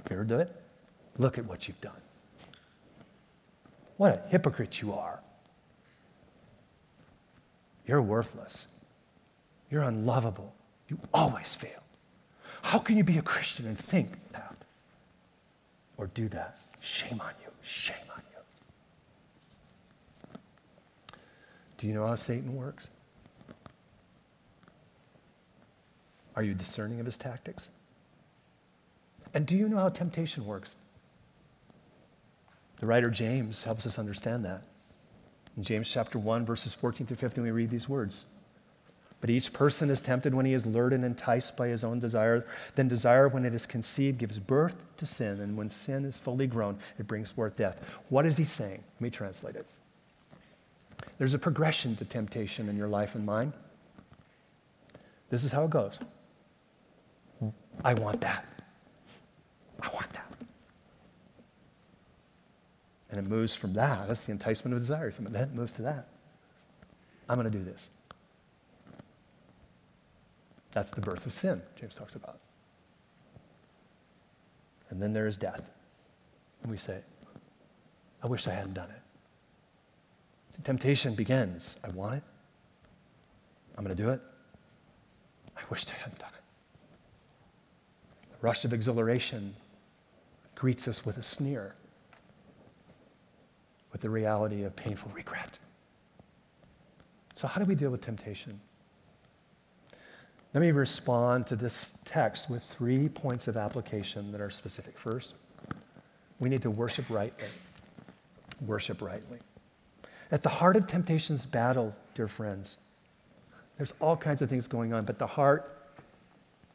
You 0.09 0.15
ever 0.15 0.23
do 0.23 0.39
it? 0.39 0.49
Look 1.17 1.37
at 1.37 1.45
what 1.45 1.67
you've 1.67 1.81
done. 1.81 1.99
What 3.97 4.13
a 4.13 4.29
hypocrite 4.29 4.81
you 4.81 4.93
are. 4.93 5.19
You're 7.85 8.01
worthless. 8.01 8.67
You're 9.69 9.83
unlovable. 9.83 10.53
You 10.87 10.97
always 11.13 11.53
fail. 11.53 11.83
How 12.61 12.79
can 12.79 12.97
you 12.97 13.03
be 13.03 13.17
a 13.17 13.21
Christian 13.21 13.67
and 13.67 13.77
think 13.77 14.11
that 14.31 14.55
or 15.97 16.07
do 16.07 16.27
that? 16.29 16.57
Shame 16.79 17.19
on 17.21 17.31
you. 17.43 17.51
Shame 17.61 17.95
on 18.15 18.21
you. 18.31 18.34
Do 21.85 21.89
you 21.89 21.95
know 21.95 22.07
how 22.07 22.15
Satan 22.15 22.55
works? 22.55 22.89
Are 26.35 26.41
you 26.41 26.55
discerning 26.55 26.99
of 26.99 27.05
his 27.05 27.15
tactics? 27.15 27.69
And 29.35 29.45
do 29.45 29.55
you 29.55 29.69
know 29.69 29.77
how 29.77 29.89
temptation 29.89 30.47
works? 30.47 30.75
The 32.79 32.87
writer 32.87 33.11
James 33.11 33.63
helps 33.63 33.85
us 33.85 33.99
understand 33.99 34.45
that. 34.45 34.63
In 35.57 35.61
James 35.61 35.87
chapter 35.87 36.17
1, 36.17 36.43
verses 36.43 36.73
14 36.73 37.05
through 37.05 37.17
15, 37.17 37.43
we 37.43 37.51
read 37.51 37.69
these 37.69 37.87
words. 37.87 38.25
But 39.21 39.29
each 39.29 39.53
person 39.53 39.91
is 39.91 40.01
tempted 40.01 40.33
when 40.33 40.47
he 40.47 40.55
is 40.55 40.65
lured 40.65 40.91
and 40.91 41.05
enticed 41.05 41.55
by 41.55 41.67
his 41.67 41.83
own 41.83 41.99
desire. 41.99 42.47
Then 42.73 42.87
desire, 42.87 43.27
when 43.27 43.45
it 43.45 43.53
is 43.53 43.67
conceived, 43.67 44.17
gives 44.17 44.39
birth 44.39 44.83
to 44.97 45.05
sin. 45.05 45.39
And 45.39 45.55
when 45.55 45.69
sin 45.69 46.03
is 46.03 46.17
fully 46.17 46.47
grown, 46.47 46.79
it 46.97 47.05
brings 47.05 47.29
forth 47.29 47.55
death. 47.55 47.79
What 48.09 48.25
is 48.25 48.37
he 48.37 48.45
saying? 48.45 48.83
Let 48.95 49.01
me 49.01 49.11
translate 49.11 49.55
it. 49.55 49.67
There's 51.17 51.33
a 51.33 51.39
progression 51.39 51.95
to 51.97 52.05
temptation 52.05 52.67
in 52.67 52.77
your 52.77 52.87
life 52.87 53.15
and 53.15 53.25
mine. 53.25 53.53
This 55.29 55.43
is 55.43 55.51
how 55.51 55.63
it 55.63 55.69
goes. 55.69 55.99
I 57.83 57.93
want 57.93 58.21
that. 58.21 58.45
I 59.81 59.89
want 59.93 60.11
that. 60.13 60.31
And 63.09 63.19
it 63.19 63.29
moves 63.29 63.55
from 63.55 63.73
that. 63.73 64.07
That's 64.07 64.25
the 64.25 64.31
enticement 64.31 64.73
of 64.73 64.81
then 65.33 65.43
it 65.43 65.53
moves 65.53 65.73
to 65.75 65.83
that. 65.83 66.07
I'm 67.29 67.35
going 67.35 67.49
to 67.51 67.57
do 67.57 67.63
this. 67.63 67.89
That's 70.71 70.91
the 70.91 71.01
birth 71.01 71.25
of 71.25 71.31
sin, 71.31 71.61
James 71.79 71.95
talks 71.95 72.15
about. 72.15 72.39
And 74.89 75.01
then 75.01 75.13
there 75.13 75.27
is 75.27 75.37
death. 75.37 75.61
And 76.61 76.71
we 76.71 76.77
say, 76.77 76.99
I 78.21 78.27
wish 78.27 78.47
I 78.47 78.51
hadn't 78.51 78.73
done 78.73 78.89
it. 78.89 79.04
Temptation 80.63 81.13
begins. 81.13 81.77
I 81.83 81.89
want 81.89 82.15
it. 82.15 82.23
I'm 83.77 83.83
going 83.83 83.95
to 83.95 84.01
do 84.01 84.09
it. 84.09 84.21
I 85.57 85.61
wished 85.69 85.91
I 85.93 86.01
hadn't 86.01 86.19
done 86.19 86.29
it. 86.33 86.41
The 88.31 88.47
rush 88.47 88.65
of 88.65 88.73
exhilaration 88.73 89.55
greets 90.55 90.87
us 90.87 91.05
with 91.05 91.17
a 91.17 91.23
sneer, 91.23 91.75
with 93.91 94.01
the 94.01 94.09
reality 94.09 94.63
of 94.63 94.75
painful 94.75 95.11
regret. 95.13 95.59
So, 97.35 97.47
how 97.47 97.59
do 97.59 97.65
we 97.65 97.75
deal 97.75 97.89
with 97.89 98.01
temptation? 98.01 98.59
Let 100.53 100.61
me 100.61 100.71
respond 100.71 101.47
to 101.47 101.57
this 101.57 101.99
text 102.05 102.49
with 102.49 102.63
three 102.63 103.09
points 103.09 103.49
of 103.49 103.57
application 103.57 104.31
that 104.31 104.39
are 104.39 104.49
specific. 104.49 104.97
First, 104.97 105.33
we 106.39 106.47
need 106.47 106.61
to 106.61 106.71
worship 106.71 107.09
rightly. 107.09 107.47
Worship 108.65 109.01
rightly. 109.01 109.39
At 110.31 110.43
the 110.43 110.49
heart 110.49 110.75
of 110.75 110.87
temptation's 110.87 111.45
battle, 111.45 111.95
dear 112.13 112.27
friends, 112.27 112.77
there's 113.77 113.93
all 113.99 114.17
kinds 114.17 114.41
of 114.41 114.49
things 114.49 114.67
going 114.67 114.93
on, 114.93 115.05
but 115.05 115.19
the 115.19 115.27
heart 115.27 115.71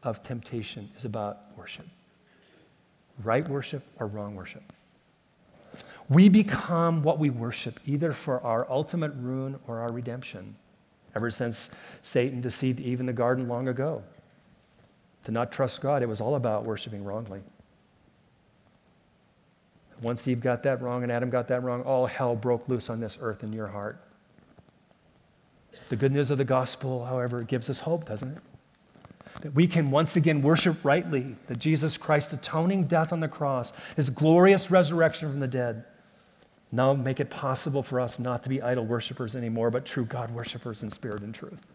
of 0.02 0.22
temptation 0.22 0.90
is 0.96 1.04
about 1.04 1.38
worship 1.56 1.86
right 3.22 3.46
worship 3.48 3.82
or 3.98 4.06
wrong 4.06 4.34
worship. 4.34 4.62
We 6.08 6.28
become 6.28 7.02
what 7.02 7.18
we 7.18 7.30
worship, 7.30 7.78
either 7.86 8.12
for 8.12 8.40
our 8.40 8.68
ultimate 8.70 9.12
ruin 9.16 9.58
or 9.66 9.80
our 9.80 9.92
redemption. 9.92 10.56
Ever 11.14 11.30
since 11.30 11.70
Satan 12.02 12.40
deceived 12.40 12.80
Eve 12.80 13.00
in 13.00 13.06
the 13.06 13.12
garden 13.12 13.48
long 13.48 13.68
ago, 13.68 14.02
to 15.24 15.30
not 15.30 15.52
trust 15.52 15.80
God, 15.80 16.02
it 16.02 16.08
was 16.08 16.20
all 16.20 16.34
about 16.34 16.64
worshiping 16.64 17.04
wrongly. 17.04 17.40
Once 20.02 20.26
Eve 20.26 20.40
got 20.40 20.62
that 20.62 20.80
wrong 20.80 21.02
and 21.02 21.12
Adam 21.12 21.30
got 21.30 21.48
that 21.48 21.62
wrong, 21.62 21.82
all 21.82 22.06
hell 22.06 22.34
broke 22.34 22.68
loose 22.68 22.88
on 22.88 23.00
this 23.00 23.18
earth 23.20 23.42
in 23.42 23.52
your 23.52 23.68
heart. 23.68 24.00
The 25.88 25.96
good 25.96 26.12
news 26.12 26.30
of 26.30 26.38
the 26.38 26.44
gospel, 26.44 27.04
however, 27.04 27.42
gives 27.42 27.68
us 27.68 27.80
hope, 27.80 28.06
doesn't 28.06 28.36
it? 28.36 28.42
that 29.42 29.54
we 29.54 29.66
can 29.66 29.90
once 29.90 30.16
again 30.16 30.42
worship 30.42 30.84
rightly 30.84 31.36
that 31.46 31.58
Jesus 31.58 31.96
Christ's 31.96 32.34
atoning 32.34 32.84
death 32.84 33.12
on 33.12 33.20
the 33.20 33.28
cross, 33.28 33.72
his 33.96 34.10
glorious 34.10 34.70
resurrection 34.70 35.30
from 35.30 35.40
the 35.40 35.48
dead, 35.48 35.84
now 36.72 36.92
make 36.94 37.20
it 37.20 37.30
possible 37.30 37.82
for 37.82 38.00
us 38.00 38.18
not 38.18 38.42
to 38.44 38.48
be 38.48 38.62
idol 38.62 38.84
worshipers 38.84 39.34
anymore, 39.34 39.70
but 39.70 39.84
true 39.84 40.04
God 40.04 40.30
worshipers 40.30 40.82
in 40.82 40.90
spirit 40.90 41.22
and 41.22 41.34
truth. 41.34 41.66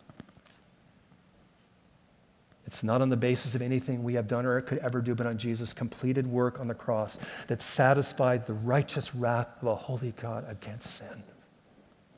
It's 2.65 2.83
not 2.83 3.01
on 3.01 3.09
the 3.09 3.17
basis 3.17 3.53
of 3.53 3.61
anything 3.61 4.03
we 4.03 4.15
have 4.15 4.27
done 4.27 4.45
or 4.45 4.59
could 4.61 4.79
ever 4.79 5.01
do, 5.01 5.13
but 5.13 5.27
on 5.27 5.37
Jesus' 5.37 5.71
completed 5.71 6.25
work 6.25 6.59
on 6.59 6.67
the 6.67 6.73
cross 6.73 7.19
that 7.47 7.61
satisfied 7.61 8.47
the 8.47 8.53
righteous 8.53 9.13
wrath 9.13 9.49
of 9.61 9.67
a 9.67 9.75
holy 9.75 10.13
God 10.19 10.45
against 10.49 10.95
sin 10.95 11.23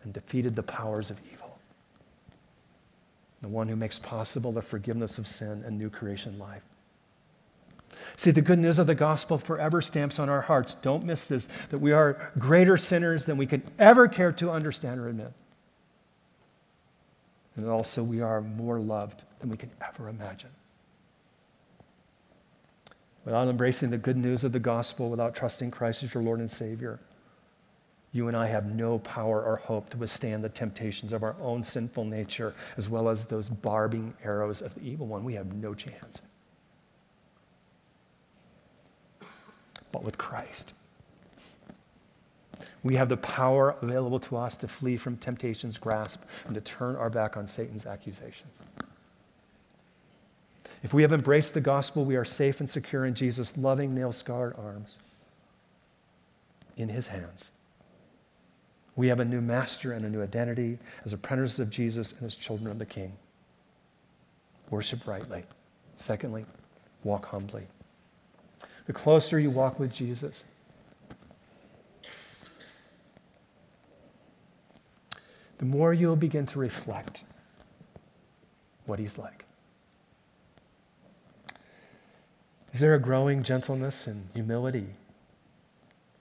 and 0.03 0.13
defeated 0.13 0.55
the 0.55 0.63
powers 0.63 1.11
of 1.11 1.19
evil 1.31 1.37
the 3.41 3.47
one 3.47 3.67
who 3.67 3.75
makes 3.75 3.99
possible 3.99 4.51
the 4.51 4.61
forgiveness 4.61 5.17
of 5.17 5.27
sin 5.27 5.63
and 5.65 5.77
new 5.77 5.89
creation 5.89 6.39
life. 6.39 6.63
See, 8.15 8.31
the 8.31 8.41
good 8.41 8.59
news 8.59 8.79
of 8.79 8.87
the 8.87 8.95
gospel 8.95 9.37
forever 9.37 9.81
stamps 9.81 10.19
on 10.19 10.27
our 10.29 10.41
hearts. 10.41 10.75
Don't 10.75 11.03
miss 11.03 11.27
this 11.27 11.47
that 11.69 11.79
we 11.79 11.91
are 11.91 12.31
greater 12.37 12.77
sinners 12.77 13.25
than 13.25 13.37
we 13.37 13.45
could 13.45 13.61
ever 13.77 14.07
care 14.07 14.31
to 14.33 14.51
understand 14.51 14.99
or 14.99 15.07
admit. 15.07 15.33
And 17.57 17.67
also, 17.67 18.03
we 18.03 18.21
are 18.21 18.39
more 18.39 18.79
loved 18.79 19.23
than 19.39 19.49
we 19.49 19.57
can 19.57 19.71
ever 19.85 20.07
imagine. 20.09 20.51
Without 23.25 23.47
embracing 23.47 23.89
the 23.89 23.97
good 23.97 24.15
news 24.15 24.43
of 24.43 24.51
the 24.51 24.59
gospel, 24.59 25.09
without 25.09 25.35
trusting 25.35 25.71
Christ 25.71 26.03
as 26.03 26.13
your 26.13 26.23
Lord 26.23 26.39
and 26.39 26.49
Savior, 26.49 26.99
you 28.13 28.27
and 28.27 28.37
I 28.37 28.47
have 28.47 28.73
no 28.73 28.99
power 28.99 29.43
or 29.43 29.57
hope 29.57 29.89
to 29.89 29.97
withstand 29.97 30.43
the 30.43 30.49
temptations 30.49 31.11
of 31.11 31.23
our 31.23 31.35
own 31.41 31.63
sinful 31.63 32.05
nature, 32.05 32.53
as 32.77 32.87
well 32.87 33.09
as 33.09 33.25
those 33.25 33.49
barbing 33.49 34.13
arrows 34.23 34.61
of 34.61 34.73
the 34.75 34.81
evil 34.81 35.07
one. 35.07 35.23
We 35.23 35.33
have 35.33 35.53
no 35.53 35.73
chance. 35.73 36.21
But 39.91 40.03
with 40.03 40.17
Christ, 40.17 40.73
we 42.87 42.95
have 42.95 43.09
the 43.09 43.17
power 43.17 43.75
available 43.81 44.17
to 44.17 44.37
us 44.37 44.55
to 44.55 44.67
flee 44.67 44.95
from 44.95 45.17
temptation's 45.17 45.77
grasp 45.77 46.23
and 46.45 46.55
to 46.55 46.61
turn 46.61 46.95
our 46.95 47.09
back 47.09 47.35
on 47.35 47.45
Satan's 47.45 47.85
accusations. 47.85 48.53
If 50.83 50.93
we 50.93 51.01
have 51.01 51.11
embraced 51.11 51.53
the 51.53 51.59
gospel, 51.59 52.05
we 52.05 52.15
are 52.15 52.23
safe 52.23 52.61
and 52.61 52.69
secure 52.69 53.05
in 53.05 53.13
Jesus' 53.13 53.57
loving, 53.57 53.93
nail 53.93 54.13
scarred 54.13 54.55
arms, 54.57 54.99
in 56.77 56.87
his 56.87 57.07
hands. 57.07 57.51
We 58.95 59.09
have 59.09 59.19
a 59.19 59.25
new 59.25 59.41
master 59.41 59.91
and 59.91 60.05
a 60.05 60.09
new 60.09 60.23
identity 60.23 60.79
as 61.03 61.11
apprentices 61.11 61.59
of 61.59 61.69
Jesus 61.69 62.13
and 62.13 62.23
as 62.23 62.37
children 62.37 62.71
of 62.71 62.79
the 62.79 62.85
King. 62.85 63.11
Worship 64.69 65.05
rightly. 65.05 65.43
Secondly, 65.97 66.45
walk 67.03 67.25
humbly. 67.25 67.63
The 68.85 68.93
closer 68.93 69.37
you 69.37 69.49
walk 69.49 69.77
with 69.77 69.91
Jesus, 69.91 70.45
the 75.57 75.65
more 75.65 75.93
you'll 75.93 76.15
begin 76.15 76.45
to 76.47 76.59
reflect 76.59 77.23
what 78.85 78.99
he's 78.99 79.17
like. 79.17 79.45
Is 82.73 82.79
there 82.79 82.93
a 82.93 82.99
growing 82.99 83.43
gentleness 83.43 84.07
and 84.07 84.29
humility 84.33 84.87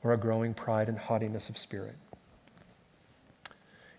or 0.03 0.13
a 0.13 0.17
growing 0.17 0.55
pride 0.55 0.89
and 0.89 0.99
haughtiness 0.99 1.51
of 1.51 1.59
spirit? 1.59 1.97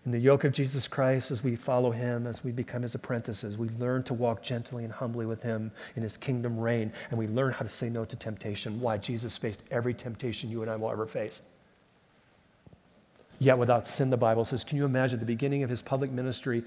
In 0.04 0.12
the 0.12 0.18
yoke 0.18 0.44
of 0.44 0.52
Jesus 0.52 0.88
Christ, 0.88 1.30
as 1.30 1.44
we 1.44 1.54
follow 1.54 1.90
him, 1.90 2.26
as 2.26 2.42
we 2.42 2.50
become 2.50 2.82
his 2.82 2.94
apprentices, 2.94 3.58
we 3.58 3.68
learn 3.78 4.02
to 4.04 4.14
walk 4.14 4.42
gently 4.42 4.84
and 4.84 4.92
humbly 4.92 5.26
with 5.26 5.42
him 5.42 5.70
in 5.96 6.02
his 6.02 6.16
kingdom 6.16 6.58
reign, 6.58 6.92
and 7.10 7.18
we 7.18 7.26
learn 7.26 7.52
how 7.52 7.62
to 7.62 7.68
say 7.68 7.90
no 7.90 8.04
to 8.06 8.16
temptation. 8.16 8.80
Why? 8.80 8.96
Jesus 8.96 9.36
faced 9.36 9.62
every 9.70 9.92
temptation 9.92 10.50
you 10.50 10.62
and 10.62 10.70
I 10.70 10.76
will 10.76 10.90
ever 10.90 11.06
face. 11.06 11.42
Yet 13.38 13.58
without 13.58 13.86
sin, 13.86 14.10
the 14.10 14.16
Bible 14.16 14.44
says, 14.44 14.64
can 14.64 14.76
you 14.76 14.84
imagine 14.84 15.20
the 15.20 15.26
beginning 15.26 15.62
of 15.62 15.70
his 15.70 15.82
public 15.82 16.10
ministry? 16.10 16.64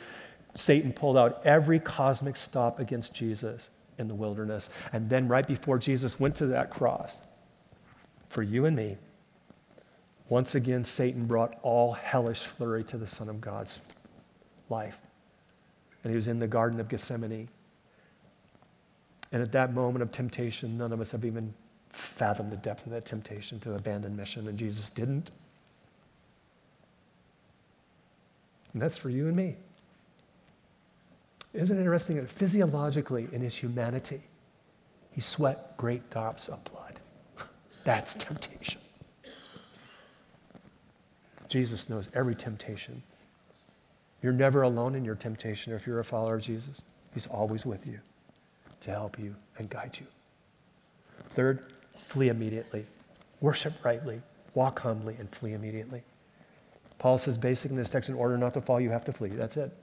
Satan 0.55 0.93
pulled 0.93 1.17
out 1.17 1.41
every 1.45 1.79
cosmic 1.79 2.37
stop 2.37 2.79
against 2.79 3.13
Jesus 3.13 3.69
in 3.97 4.07
the 4.07 4.15
wilderness. 4.15 4.69
And 4.93 5.09
then, 5.09 5.27
right 5.27 5.45
before 5.45 5.77
Jesus 5.77 6.19
went 6.19 6.35
to 6.37 6.47
that 6.47 6.69
cross, 6.69 7.21
for 8.29 8.41
you 8.41 8.65
and 8.65 8.75
me, 8.75 8.97
once 10.29 10.55
again, 10.55 10.85
Satan 10.85 11.25
brought 11.25 11.57
all 11.61 11.91
hellish 11.91 12.45
flurry 12.45 12.85
to 12.85 12.97
the 12.97 13.07
Son 13.07 13.27
of 13.27 13.41
God's 13.41 13.79
life. 14.69 14.99
And 16.03 16.11
he 16.11 16.15
was 16.15 16.29
in 16.29 16.39
the 16.39 16.47
Garden 16.47 16.79
of 16.79 16.87
Gethsemane. 16.87 17.49
And 19.33 19.41
at 19.41 19.51
that 19.51 19.73
moment 19.73 20.03
of 20.03 20.11
temptation, 20.11 20.77
none 20.77 20.93
of 20.93 21.01
us 21.01 21.11
have 21.11 21.25
even 21.25 21.53
fathomed 21.89 22.51
the 22.51 22.57
depth 22.57 22.85
of 22.85 22.93
that 22.93 23.05
temptation 23.05 23.59
to 23.61 23.75
abandon 23.75 24.15
mission, 24.15 24.47
and 24.47 24.57
Jesus 24.57 24.89
didn't. 24.89 25.31
And 28.73 28.81
that's 28.81 28.97
for 28.97 29.09
you 29.09 29.27
and 29.27 29.35
me. 29.35 29.55
Isn't 31.53 31.77
it 31.77 31.81
interesting 31.81 32.15
that 32.15 32.29
physiologically, 32.29 33.27
in 33.31 33.41
his 33.41 33.55
humanity, 33.55 34.21
he 35.11 35.19
sweat 35.19 35.75
great 35.77 36.09
drops 36.09 36.47
of 36.47 36.63
blood? 36.63 36.99
That's 37.83 38.13
temptation. 38.13 38.79
Jesus 41.49 41.89
knows 41.89 42.09
every 42.13 42.35
temptation. 42.35 43.03
You're 44.21 44.31
never 44.31 44.61
alone 44.61 44.95
in 44.95 45.03
your 45.03 45.15
temptation 45.15 45.73
if 45.73 45.85
you're 45.85 45.99
a 45.99 46.05
follower 46.05 46.35
of 46.35 46.41
Jesus. 46.41 46.81
He's 47.13 47.27
always 47.27 47.65
with 47.65 47.85
you 47.85 47.99
to 48.81 48.91
help 48.91 49.19
you 49.19 49.35
and 49.57 49.69
guide 49.69 49.97
you. 49.99 50.05
Third, 51.29 51.65
flee 52.07 52.29
immediately. 52.29 52.85
Worship 53.41 53.83
rightly, 53.83 54.21
walk 54.53 54.79
humbly, 54.79 55.17
and 55.19 55.29
flee 55.29 55.51
immediately. 55.51 56.03
Paul 57.01 57.17
says 57.17 57.35
basically 57.35 57.71
in 57.71 57.77
this 57.77 57.89
text, 57.89 58.09
in 58.09 58.15
order 58.15 58.37
not 58.37 58.53
to 58.53 58.61
fall, 58.61 58.79
you 58.79 58.91
have 58.91 59.03
to 59.05 59.11
flee. 59.11 59.29
That's 59.29 59.57
it. 59.57 59.75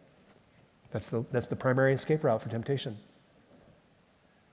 That's 0.92 1.10
the, 1.10 1.24
that's 1.32 1.48
the 1.48 1.56
primary 1.56 1.92
escape 1.92 2.22
route 2.22 2.40
for 2.40 2.48
temptation. 2.48 2.96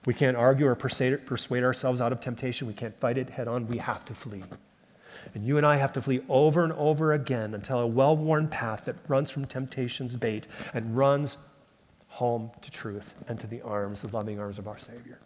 We 0.07 0.15
can't 0.15 0.35
argue 0.35 0.65
or 0.65 0.73
persuade, 0.73 1.27
persuade 1.27 1.63
ourselves 1.63 2.01
out 2.01 2.11
of 2.11 2.21
temptation. 2.21 2.65
We 2.65 2.73
can't 2.73 2.99
fight 2.99 3.19
it 3.19 3.29
head 3.29 3.47
on. 3.47 3.67
We 3.67 3.77
have 3.77 4.03
to 4.05 4.15
flee. 4.15 4.41
And 5.35 5.45
you 5.45 5.57
and 5.57 5.65
I 5.65 5.75
have 5.75 5.93
to 5.93 6.01
flee 6.01 6.21
over 6.27 6.63
and 6.63 6.73
over 6.73 7.13
again 7.13 7.53
until 7.53 7.81
a 7.81 7.85
well 7.85 8.17
worn 8.17 8.47
path 8.47 8.85
that 8.85 8.95
runs 9.07 9.29
from 9.29 9.45
temptation's 9.45 10.15
bait 10.15 10.47
and 10.73 10.97
runs 10.97 11.37
home 12.07 12.49
to 12.61 12.71
truth 12.71 13.13
and 13.27 13.39
to 13.41 13.45
the 13.45 13.61
arms, 13.61 14.01
the 14.01 14.07
loving 14.07 14.39
arms 14.39 14.57
of 14.57 14.67
our 14.67 14.79
Savior. 14.79 15.19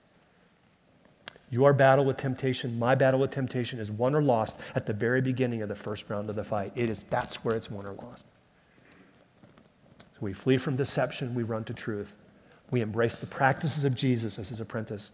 Your 1.52 1.74
battle 1.74 2.06
with 2.06 2.18
temptation, 2.18 2.78
my 2.78 2.94
battle 2.96 3.20
with 3.20 3.32
temptation 3.32 3.80
is 3.80 3.90
won 3.90 4.14
or 4.14 4.22
lost 4.22 4.60
at 4.76 4.86
the 4.86 4.94
very 4.94 5.22
beginning 5.22 5.62
of 5.62 5.70
the 5.70 5.76
first 5.76 6.10
round 6.10 6.30
of 6.30 6.36
the 6.36 6.44
fight. 6.44 6.72
It 6.76 6.90
is 6.90 7.04
that's 7.10 7.44
where 7.44 7.56
it's 7.56 7.72
won 7.72 7.88
or 7.88 7.94
lost. 7.94 8.26
So 9.98 10.20
we 10.22 10.34
flee 10.34 10.58
from 10.58 10.76
deception, 10.76 11.34
we 11.34 11.44
run 11.44 11.64
to 11.66 11.74
truth. 11.74 12.16
We 12.72 12.82
embrace 12.82 13.18
the 13.18 13.26
practices 13.26 13.84
of 13.84 13.96
Jesus 13.96 14.38
as 14.38 14.50
his 14.50 14.60
apprentice. 14.60 15.10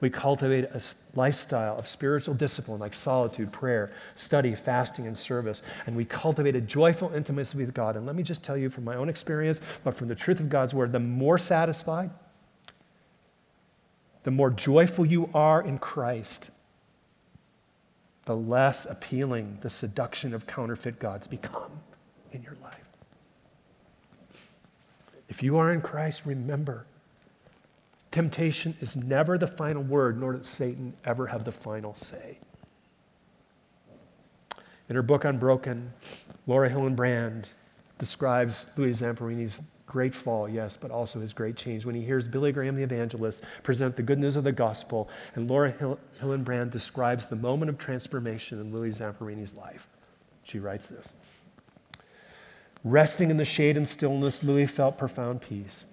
We 0.00 0.10
cultivate 0.10 0.64
a 0.64 0.80
lifestyle 1.14 1.78
of 1.78 1.86
spiritual 1.86 2.34
discipline 2.34 2.80
like 2.80 2.94
solitude, 2.94 3.52
prayer, 3.52 3.92
study, 4.14 4.54
fasting, 4.54 5.06
and 5.06 5.16
service. 5.16 5.62
And 5.86 5.96
we 5.96 6.04
cultivate 6.04 6.56
a 6.56 6.60
joyful 6.60 7.12
intimacy 7.14 7.58
with 7.58 7.74
God. 7.74 7.96
And 7.96 8.06
let 8.06 8.16
me 8.16 8.22
just 8.22 8.42
tell 8.42 8.56
you 8.56 8.70
from 8.70 8.84
my 8.84 8.96
own 8.96 9.08
experience, 9.08 9.60
but 9.84 9.94
from 9.94 10.08
the 10.08 10.14
truth 10.14 10.40
of 10.40 10.48
God's 10.48 10.74
word, 10.74 10.92
the 10.92 11.00
more 11.00 11.38
satisfied, 11.38 12.10
the 14.24 14.30
more 14.30 14.50
joyful 14.50 15.06
you 15.06 15.30
are 15.32 15.62
in 15.62 15.78
Christ, 15.78 16.50
the 18.24 18.36
less 18.36 18.84
appealing 18.86 19.58
the 19.60 19.70
seduction 19.70 20.34
of 20.34 20.46
counterfeit 20.46 20.98
gods 20.98 21.26
become 21.26 21.70
in 22.32 22.42
your 22.42 22.56
life. 22.62 22.88
If 25.28 25.42
you 25.42 25.56
are 25.56 25.72
in 25.72 25.80
Christ, 25.80 26.22
remember 26.24 26.86
Temptation 28.14 28.76
is 28.80 28.94
never 28.94 29.36
the 29.36 29.48
final 29.48 29.82
word, 29.82 30.20
nor 30.20 30.34
does 30.34 30.46
Satan 30.46 30.94
ever 31.04 31.26
have 31.26 31.42
the 31.42 31.50
final 31.50 31.96
say. 31.96 32.38
In 34.88 34.94
her 34.94 35.02
book 35.02 35.24
Unbroken, 35.24 35.92
Laura 36.46 36.70
Hillenbrand 36.70 37.46
describes 37.98 38.68
Louis 38.76 38.92
Zamperini's 38.92 39.62
great 39.86 40.14
fall, 40.14 40.48
yes, 40.48 40.76
but 40.76 40.90
also 40.90 41.20
his 41.20 41.32
great 41.32 41.56
change 41.56 41.84
when 41.84 41.94
he 41.94 42.02
hears 42.02 42.26
Billy 42.26 42.52
Graham 42.52 42.76
the 42.76 42.82
evangelist 42.82 43.42
present 43.62 43.96
the 43.96 44.02
good 44.02 44.18
news 44.18 44.36
of 44.36 44.44
the 44.44 44.52
gospel, 44.52 45.08
and 45.34 45.48
Laura 45.50 45.72
Hillenbrand 46.20 46.70
describes 46.70 47.28
the 47.28 47.36
moment 47.36 47.68
of 47.68 47.78
transformation 47.78 48.60
in 48.60 48.72
Louis 48.72 48.90
Zamperini's 48.90 49.54
life. 49.54 49.86
She 50.44 50.58
writes 50.58 50.88
this 50.88 51.12
Resting 52.82 53.30
in 53.30 53.36
the 53.36 53.44
shade 53.44 53.76
and 53.76 53.88
stillness, 53.88 54.42
Louis 54.42 54.66
felt 54.66 54.98
profound 54.98 55.40
peace. 55.40 55.84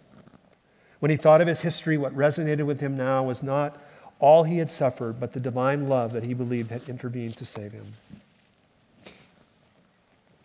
When 1.00 1.10
he 1.10 1.18
thought 1.18 1.42
of 1.42 1.48
his 1.48 1.62
history, 1.62 1.98
what 1.98 2.16
resonated 2.16 2.66
with 2.66 2.80
him 2.80 2.96
now 2.96 3.24
was 3.24 3.42
not 3.42 3.82
all 4.20 4.44
he 4.44 4.60
had 4.60 4.72
suffered, 4.72 5.20
but 5.20 5.34
the 5.34 5.40
divine 5.40 5.90
love 5.90 6.14
that 6.14 6.24
he 6.24 6.36
believed 6.36 6.70
had 6.70 6.88
intervened 6.88 7.36
to 7.38 7.46
save 7.46 7.72
him. 7.72 7.94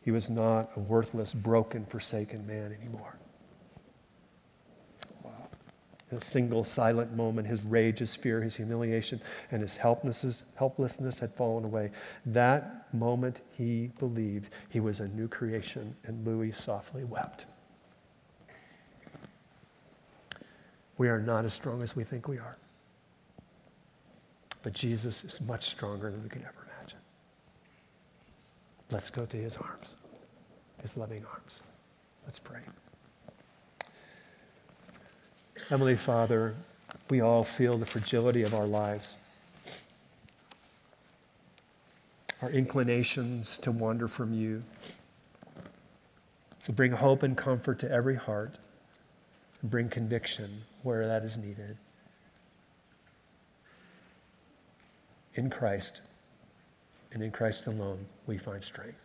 He 0.02 0.10
was 0.10 0.30
not 0.30 0.70
a 0.76 0.80
worthless, 0.80 1.34
broken, 1.34 1.84
forsaken 1.84 2.46
man 2.46 2.74
anymore. 2.80 3.16
In 6.10 6.18
a 6.18 6.20
single 6.20 6.62
silent 6.62 7.16
moment, 7.16 7.48
his 7.48 7.62
rage, 7.64 7.98
his 7.98 8.14
fear, 8.14 8.40
his 8.40 8.54
humiliation, 8.54 9.20
and 9.50 9.60
his 9.60 9.74
helplessness, 9.74 10.44
helplessness 10.54 11.18
had 11.18 11.34
fallen 11.34 11.64
away. 11.64 11.90
That 12.26 12.86
moment, 12.94 13.40
he 13.56 13.90
believed 13.98 14.52
he 14.68 14.78
was 14.78 15.00
a 15.00 15.08
new 15.08 15.26
creation, 15.26 15.96
and 16.04 16.24
Louis 16.24 16.52
softly 16.52 17.02
wept. 17.02 17.46
We 20.96 21.08
are 21.08 21.20
not 21.20 21.44
as 21.44 21.52
strong 21.54 21.82
as 21.82 21.96
we 21.96 22.04
think 22.04 22.28
we 22.28 22.38
are. 22.38 22.56
But 24.62 24.72
Jesus 24.72 25.24
is 25.24 25.40
much 25.40 25.66
stronger 25.66 26.10
than 26.10 26.22
we 26.22 26.28
can 26.28 26.42
ever 26.42 26.68
imagine. 26.78 26.98
Let's 28.90 29.10
go 29.10 29.26
to 29.26 29.36
his 29.36 29.56
arms, 29.56 29.96
his 30.82 30.96
loving 30.96 31.24
arms. 31.32 31.62
Let's 32.24 32.38
pray. 32.38 32.60
Heavenly 35.68 35.96
Father, 35.96 36.54
we 37.10 37.20
all 37.20 37.42
feel 37.42 37.76
the 37.76 37.86
fragility 37.86 38.44
of 38.44 38.54
our 38.54 38.66
lives, 38.66 39.16
our 42.40 42.50
inclinations 42.50 43.58
to 43.58 43.72
wander 43.72 44.06
from 44.06 44.32
you. 44.32 44.60
So 46.60 46.72
bring 46.72 46.92
hope 46.92 47.24
and 47.24 47.36
comfort 47.36 47.80
to 47.80 47.90
every 47.90 48.14
heart 48.14 48.58
and 49.60 49.68
bring 49.68 49.88
conviction 49.88 50.62
where 50.84 51.04
that 51.08 51.24
is 51.24 51.36
needed. 51.36 51.76
In 55.34 55.50
Christ 55.50 56.00
and 57.10 57.24
in 57.24 57.32
Christ 57.32 57.66
alone, 57.66 58.06
we 58.28 58.38
find 58.38 58.62
strength. 58.62 59.04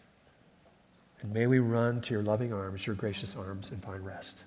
And 1.22 1.34
may 1.34 1.47
we 1.47 1.57
run 1.57 2.01
to 2.01 2.14
your 2.14 2.22
loving 2.22 2.53
arms, 2.53 2.86
your 2.86 2.95
gracious 2.95 3.36
arms, 3.36 3.72
and 3.72 3.84
find 3.84 4.05
rest. 4.05 4.43